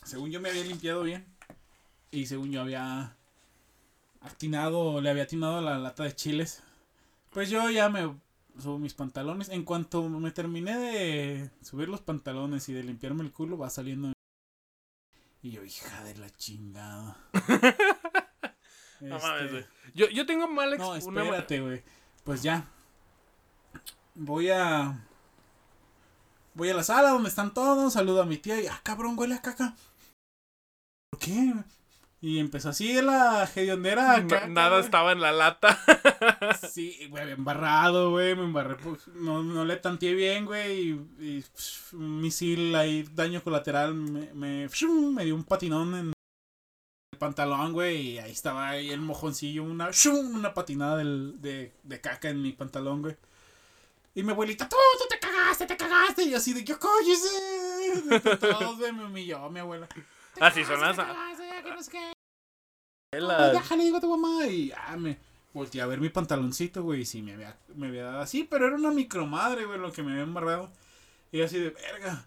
[0.05, 1.25] según yo me había limpiado bien.
[2.11, 3.15] Y según yo había
[4.21, 6.63] atinado, le había atinado la lata de chiles.
[7.31, 8.15] Pues yo ya me
[8.59, 9.49] subo mis pantalones.
[9.49, 14.13] En cuanto me terminé de subir los pantalones y de limpiarme el culo, va saliendo.
[15.41, 17.17] Y yo, hija de la chingada.
[19.01, 19.65] No mames, Este, güey.
[19.93, 21.83] Yo, yo tengo mala No, espérate, güey.
[22.23, 22.65] Pues ya.
[24.15, 25.05] Voy a.
[26.53, 27.93] Voy a la sala donde están todos.
[27.93, 28.67] Saludo a mi tía y.
[28.67, 29.75] Ah, cabrón, huele a caca.
[31.09, 31.53] ¿Por qué?
[32.25, 34.25] Y empezó así la hediondera.
[34.27, 35.79] Caca, nada estaba en la lata.
[36.71, 38.35] Sí, güey, embarrado, güey.
[38.35, 38.75] Me embarré.
[38.77, 40.89] pues, no, no le tanteé bien, güey.
[40.89, 43.93] Y, y, psh, un misil ahí, daño colateral.
[43.93, 46.05] Me, me, me dio un patinón en
[47.13, 48.13] el pantalón, güey.
[48.13, 49.63] Y ahí estaba ahí el mojoncillo.
[49.63, 53.15] Una, una patinada del, de, de caca en mi pantalón, güey.
[54.15, 56.23] Y mi abuelita, tú, tú te cagaste, te cagaste.
[56.23, 57.99] Y así de, yo cállese.
[58.09, 59.87] Entre Todos, güey, me humilló mi abuela.
[60.41, 62.11] Así son las- te cagaste, ya que no sé qué.
[63.21, 65.17] La- Ya, le digo a tu mamá y ya me
[65.53, 68.67] volteé a ver mi pantaloncito, güey, y sí me había, me había dado así, pero
[68.67, 70.71] era una micromadre, güey, lo que me había embarrado.
[71.31, 72.25] Y así de verga.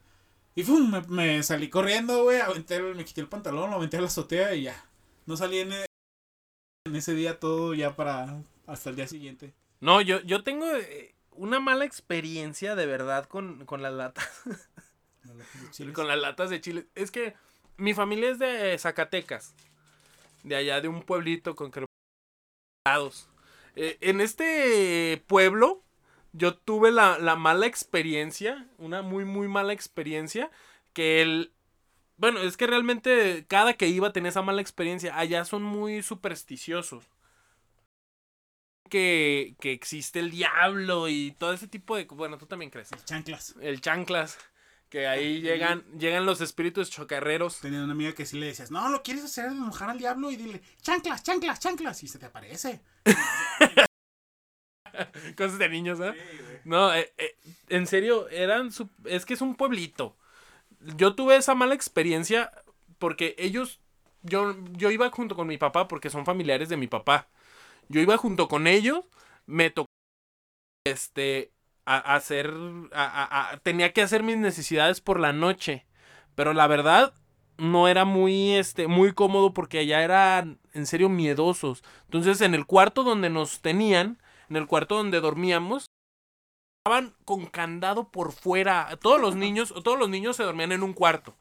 [0.54, 4.00] Y pum, me, me salí corriendo, güey, aventé, me quité el pantalón, lo aventé a
[4.00, 4.84] la azotea y ya.
[5.26, 5.86] No salí en, e-
[6.86, 9.54] en ese día todo ya para hasta el día siguiente.
[9.80, 14.28] No, yo, yo tengo eh, una mala experiencia de verdad con, con las latas.
[15.92, 16.86] Con las latas de chile.
[16.94, 17.34] Es que
[17.76, 19.54] mi familia es de Zacatecas.
[20.42, 21.84] De allá de un pueblito con que
[23.76, 25.82] eh, En este pueblo
[26.32, 30.50] yo tuve la, la mala experiencia, una muy muy mala experiencia,
[30.92, 31.52] que el...
[32.16, 35.16] Bueno, es que realmente cada que iba tenía esa mala experiencia.
[35.18, 37.04] Allá son muy supersticiosos.
[38.90, 42.04] Que, que existe el diablo y todo ese tipo de...
[42.06, 42.90] Bueno, tú también crees.
[43.04, 43.54] Chanclas.
[43.60, 44.38] El chanclas.
[44.88, 47.60] Que ahí llegan, llegan los espíritus chocarreros.
[47.60, 50.36] Tenía una amiga que sí le decías, no, lo quieres hacer enojar al diablo y
[50.36, 52.80] dile, chanclas, chanclas, chanclas, y se te aparece.
[55.36, 56.14] Cosas de niños, ¿eh?
[56.64, 57.36] No, eh, eh,
[57.68, 60.16] en serio, eran su- es que es un pueblito.
[60.96, 62.52] Yo tuve esa mala experiencia
[62.98, 63.80] porque ellos,
[64.22, 67.28] yo, yo iba junto con mi papá porque son familiares de mi papá.
[67.88, 69.04] Yo iba junto con ellos,
[69.46, 69.88] me tocó,
[70.84, 71.52] este,
[71.96, 72.52] a, a hacer,
[72.92, 75.86] a- a- a- tenía que hacer mis necesidades por la noche,
[76.34, 77.12] pero la verdad
[77.56, 81.82] no era muy, este, muy cómodo porque allá eran, en serio, miedosos.
[82.04, 84.18] Entonces, en el cuarto donde nos tenían,
[84.50, 85.86] en el cuarto donde dormíamos,
[86.86, 88.96] estaban con candado por fuera.
[89.00, 91.34] Todos los niños, todos los niños se dormían en un cuarto.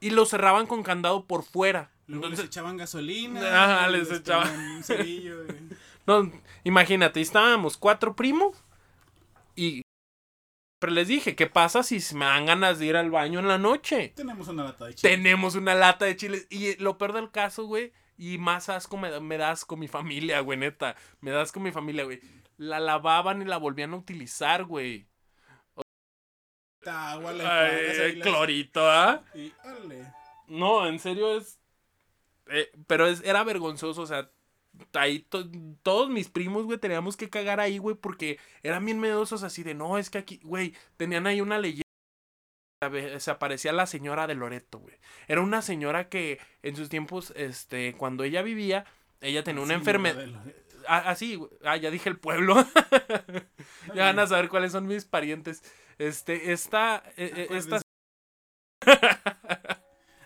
[0.00, 1.90] Y lo cerraban con candado por fuera.
[2.06, 3.40] Luego les Entonces, echaban gasolina.
[3.80, 4.58] Ajá, les echaban.
[4.76, 5.44] Un cerillo.
[5.46, 5.74] y-
[6.06, 6.30] no,
[6.64, 8.56] imagínate, estábamos cuatro primos
[9.56, 9.82] y
[10.80, 13.56] pero les dije, ¿qué pasa si me dan ganas de ir al baño en la
[13.56, 14.12] noche?
[14.14, 15.10] Tenemos una lata de chile.
[15.16, 16.46] Tenemos una lata de chiles.
[16.50, 17.92] Y lo peor del caso, güey.
[18.18, 20.94] Y más asco me, da- me das con mi familia, güey, neta.
[21.20, 22.20] Me das con mi familia, güey.
[22.58, 25.08] La lavaban y la volvían a utilizar, güey.
[26.86, 29.24] agua, Ay, clorito, ¿ah?
[29.64, 30.12] Órale.
[30.48, 31.58] No, en serio es.
[32.48, 34.30] eh, pero es, era vergonzoso, o sea.
[34.92, 35.48] Ahí to-
[35.82, 39.74] todos mis primos, güey, teníamos que cagar ahí, güey, porque eran bien miedosos así de,
[39.74, 41.82] no, es que aquí, güey, tenían ahí una leyenda.
[43.18, 44.96] Se aparecía la señora de Loreto, güey.
[45.26, 48.84] Era una señora que en sus tiempos, este, cuando ella vivía,
[49.20, 50.26] ella tenía una Sí, enfermedad.
[50.26, 50.44] la-
[50.86, 51.16] Ah, ah,
[51.64, 52.56] ah, ya dije el pueblo.
[53.94, 55.62] ya van a saber cuáles son mis parientes.
[55.96, 57.80] Este, esta, eh, esta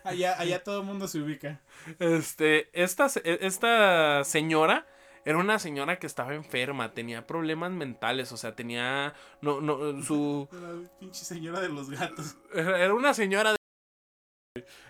[0.09, 1.61] Allá, allá todo el mundo se ubica.
[1.99, 4.87] Este, esta, e- esta señora
[5.25, 10.49] era una señora que estaba enferma, tenía problemas mentales, o sea, tenía, no, no, su,
[10.53, 12.37] La pinche señora de los gatos.
[12.55, 13.59] era una señora de...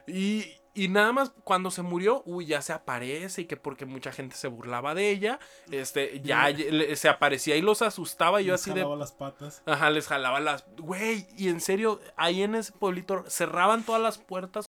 [0.06, 0.44] Y,
[0.74, 4.36] y nada más cuando se murió, uy, ya se aparece y que porque mucha gente
[4.36, 5.38] se burlaba de ella,
[5.70, 8.80] este, ya le- se aparecía y los asustaba y yo Les así de...
[8.80, 9.62] jalaba las patas.
[9.66, 10.64] Ajá, les jalaba las...
[10.76, 14.66] Güey, y en serio, ahí en ese pueblito cerraban todas las puertas.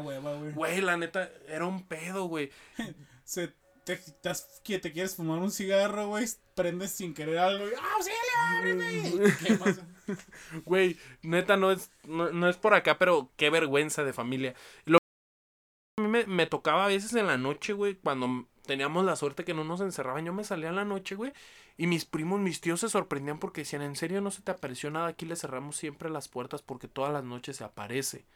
[0.00, 0.52] Hueva, güey.
[0.52, 2.50] Güey, la neta, era un pedo, güey.
[3.24, 3.52] Se,
[3.84, 3.98] te,
[4.92, 6.26] quieres fumar un cigarro, güey.
[6.54, 7.66] Prendes sin querer algo.
[7.66, 9.08] Y, ¡Ah, ábreme!
[9.08, 9.80] Y te quemas.
[10.64, 14.54] Güey, neta, no es, no, no es por acá, pero qué vergüenza de familia.
[14.84, 14.98] Lo
[15.98, 19.44] a mí me, me tocaba a veces en la noche, güey, cuando teníamos la suerte
[19.44, 21.32] que no nos encerraban, yo me salía en la noche, güey,
[21.76, 24.90] y mis primos, mis tíos se sorprendían porque decían, ¿en serio no se te apareció
[24.90, 25.08] nada?
[25.08, 28.26] Aquí le cerramos siempre las puertas porque todas las noches se aparece.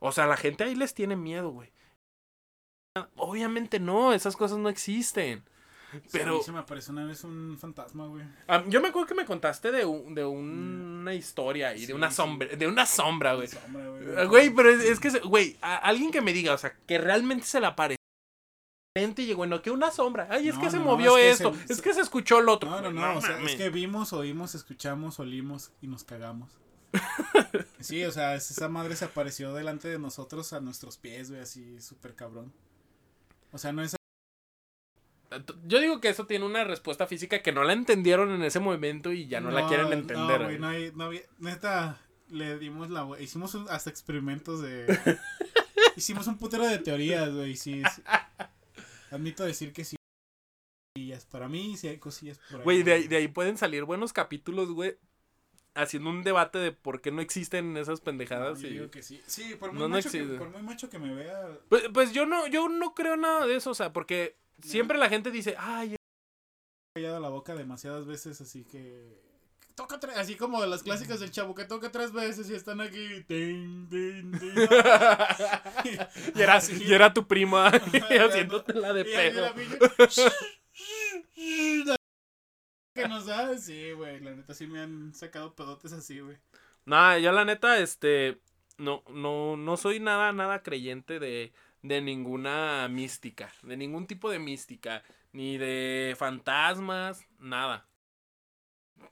[0.00, 1.72] O sea, la gente ahí les tiene miedo, güey.
[3.16, 5.44] Obviamente no, esas cosas no existen.
[6.12, 8.24] Pero- A mí se me apareció una vez un fantasma, güey.
[8.46, 11.92] Ah, yo me acuerdo que me contaste de, un- de una historia y de Sí,
[11.92, 12.16] una sí.
[12.16, 13.48] sombra, de una sombra, güey.
[13.48, 13.84] Sombra,
[14.20, 16.98] Ah, Güey, pero es, es que, güey, a- alguien que me diga, o sea, que
[16.98, 17.98] realmente se le apareció.
[18.96, 20.26] Y llegó, no, que una sombra.
[20.28, 21.54] Ay, es No, que se no, no, movió que esto.
[21.54, 22.68] se- es que se escuchó el otro.
[22.68, 26.50] No, no, no, o sea, es que vimos, oímos, escuchamos, olimos y nos cagamos.
[27.80, 31.42] Sí, o sea, es- esa madre se apareció delante de nosotros a nuestros pies, güey,
[31.42, 32.52] así súper cabrón.
[33.52, 33.94] O sea, no es...
[35.66, 39.12] Yo digo que eso tiene una respuesta física que no la entendieron en ese momento
[39.12, 40.40] y ya no, la quieren entender.
[40.40, 40.58] No, güey.
[40.58, 43.06] no hay, no había- neta, le dimos la...
[43.20, 44.86] Hicimos un- hasta experimentos de...
[45.96, 48.02] hicimos un putero de teorías, güey, sí, sí.
[49.10, 49.96] Admito decir que sí.
[51.30, 52.64] Para mí sí hay cosillas por ahí.
[52.64, 54.96] Güey, de de ahí pueden salir buenos capítulos, güey.
[55.80, 58.60] Haciendo un debate de por qué no existen esas No, pendejadas.
[58.60, 59.22] yo y- digo que sí.
[59.26, 62.12] Sí, por muy, No, no macho que, por muy macho que me vea, Pues, pues
[62.12, 65.54] yo no, yo no creo nada de eso, o sea, porque siempre la gente dice,
[65.56, 65.96] ay, he
[67.00, 69.26] callado la boca demasiadas veces, así que.
[69.76, 73.22] Toca tres, así como las clásicas del chavo que toca tres veces y están aquí.
[73.28, 74.56] tin, tin, tin.
[76.34, 79.52] y era, y era tu prima Ajá, haciéndotela de pedo.
[82.98, 84.20] que nos da, sí, güey.
[84.20, 86.36] La neta sí me han sacado pedotes así, güey.
[86.84, 88.40] Nah, yo la neta, este,
[88.76, 94.38] no, no, no soy nada, nada creyente de, de ninguna mística, de ningún tipo de
[94.38, 97.86] mística, ni de fantasmas, nada.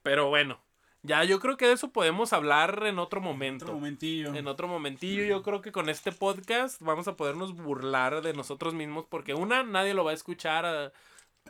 [0.03, 0.59] Pero bueno,
[1.03, 3.65] ya yo creo que de eso podemos hablar en otro momento.
[3.65, 4.33] Otro momentillo.
[4.33, 8.73] En otro momentillo, yo creo que con este podcast vamos a podernos burlar de nosotros
[8.73, 10.91] mismos porque una, nadie lo va a escuchar ah,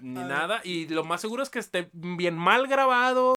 [0.01, 3.35] ni nada y lo más seguro es que esté bien mal grabado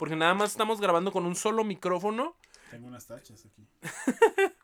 [0.00, 2.34] porque nada más estamos grabando con un solo micrófono.
[2.70, 3.68] Tengo unas tachas aquí.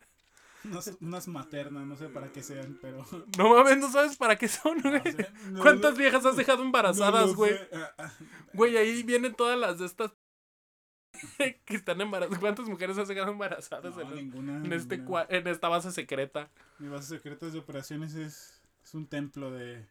[0.65, 3.05] unas, unas maternas, no sé para qué sean, pero.
[3.37, 4.95] No mames, no sabes para qué son, güey.
[4.95, 7.53] no sé, no ¿Cuántas viejas has dejado embarazadas, güey?
[7.71, 8.13] Ah, ah.
[8.55, 10.13] Güey, ahí vienen todas las de estas
[11.39, 12.39] que están embarazadas.
[12.39, 14.65] ¿Cuántas mujeres has dejado embarazadas No, en, ninguna.
[14.65, 19.51] en este en esta base secreta Mi base secreta de operaciones es, es un templo
[19.51, 19.87] de,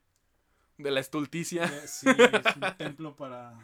[0.77, 1.65] de la estulticia?
[1.67, 3.57] de- Sí, es un templo para.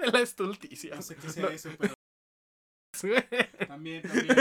[0.00, 0.94] De la estulticia.
[0.96, 1.48] No sé qué sea No.
[1.50, 1.94] eso, pero
[3.68, 4.36] también, también.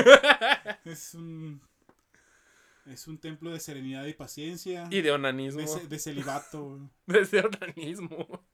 [0.85, 1.61] Es un.
[2.85, 4.87] Es un templo de serenidad y paciencia.
[4.91, 5.61] Y de onanismo.
[5.61, 6.79] de, de celibato.
[7.07, 8.45] Desde onanismo.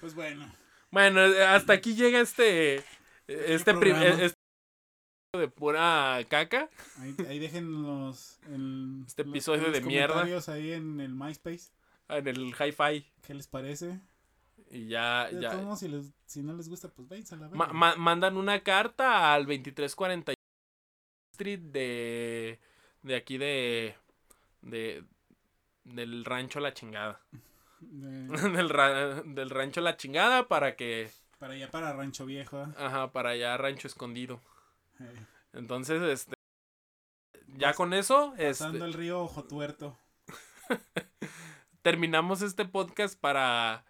[0.00, 0.50] Pues bueno.
[0.90, 2.76] Bueno, hasta aquí llega este.
[3.26, 4.36] Este este
[5.36, 6.70] de pura caca.
[7.00, 8.38] Ahí, ahí dejen los.
[8.46, 10.14] en- Este episodio los de mierda.
[10.14, 11.72] comentarios ahí en el MySpace.
[12.08, 13.04] En el hi-fi.
[13.22, 14.00] ¿Qué les parece?
[14.70, 15.28] Y ya.
[15.30, 15.50] De ya.
[15.50, 18.36] todos modos, si, les- si no les gusta, pues váyanse a la Ma- ma- mandan
[18.36, 20.34] una carta al 2340
[21.32, 22.60] Street de.
[23.02, 23.94] De aquí de.
[24.62, 25.04] De.
[25.84, 27.20] Del rancho La Chingada.
[27.80, 31.10] De- del, ra- del rancho La Chingada para que.
[31.38, 32.62] para allá, para Rancho Viejo.
[32.62, 32.66] ¿eh?
[32.78, 34.40] Ajá, para allá, rancho escondido.
[35.00, 36.34] Eh, Entonces, este.
[37.48, 39.96] Ya Pas- con eso, Pasando este, el río Ojo Tuerto.
[41.86, 43.84] terminamos este podcast para.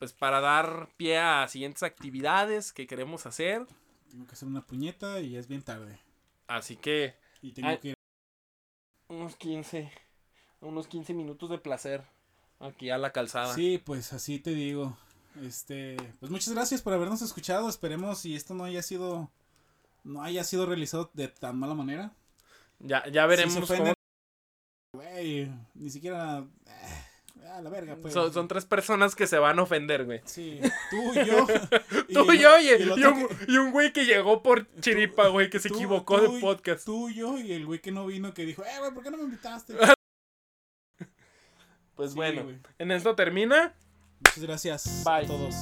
[0.00, 3.64] Pues para dar pie a siguientes actividades que queremos hacer.
[4.10, 6.00] Tengo que hacer una puñeta y es bien tarde.
[6.48, 7.14] Así que.
[7.42, 7.94] Y tengo que ir.
[9.08, 9.92] Unos 15.
[10.60, 12.02] Unos 15 minutos de placer.
[12.58, 13.54] Aquí a la calzada.
[13.54, 14.98] Sí, pues así te digo.
[15.40, 17.68] Este, pues muchas gracias por habernos escuchado.
[17.68, 19.30] Esperemos si esto no haya sido
[20.02, 22.12] no haya sido realizado de tan mala manera.
[22.80, 23.94] Ya, ya Si veremos cómo.
[24.94, 26.95] Güey, ni siquiera eh,
[27.46, 28.12] a la verga, pues.
[28.14, 30.20] Son, son tres personas que se van a ofender, güey.
[30.24, 31.46] Sí, tú y yo.
[32.12, 34.66] Tú y yo y, el y otro un, que- y un güey que llegó por
[34.80, 36.84] chiripa, güey, que se tú- equivocó tú de podcast.
[36.84, 39.10] Tú y yo y el güey que no vino que dijo, eh, güey, ¿por qué
[39.10, 39.74] no me invitaste?
[41.96, 42.58] Pues Sí, bueno, güey.
[42.78, 43.74] en esto termina.
[44.20, 45.24] Muchas gracias Bye.
[45.24, 45.54] a todos.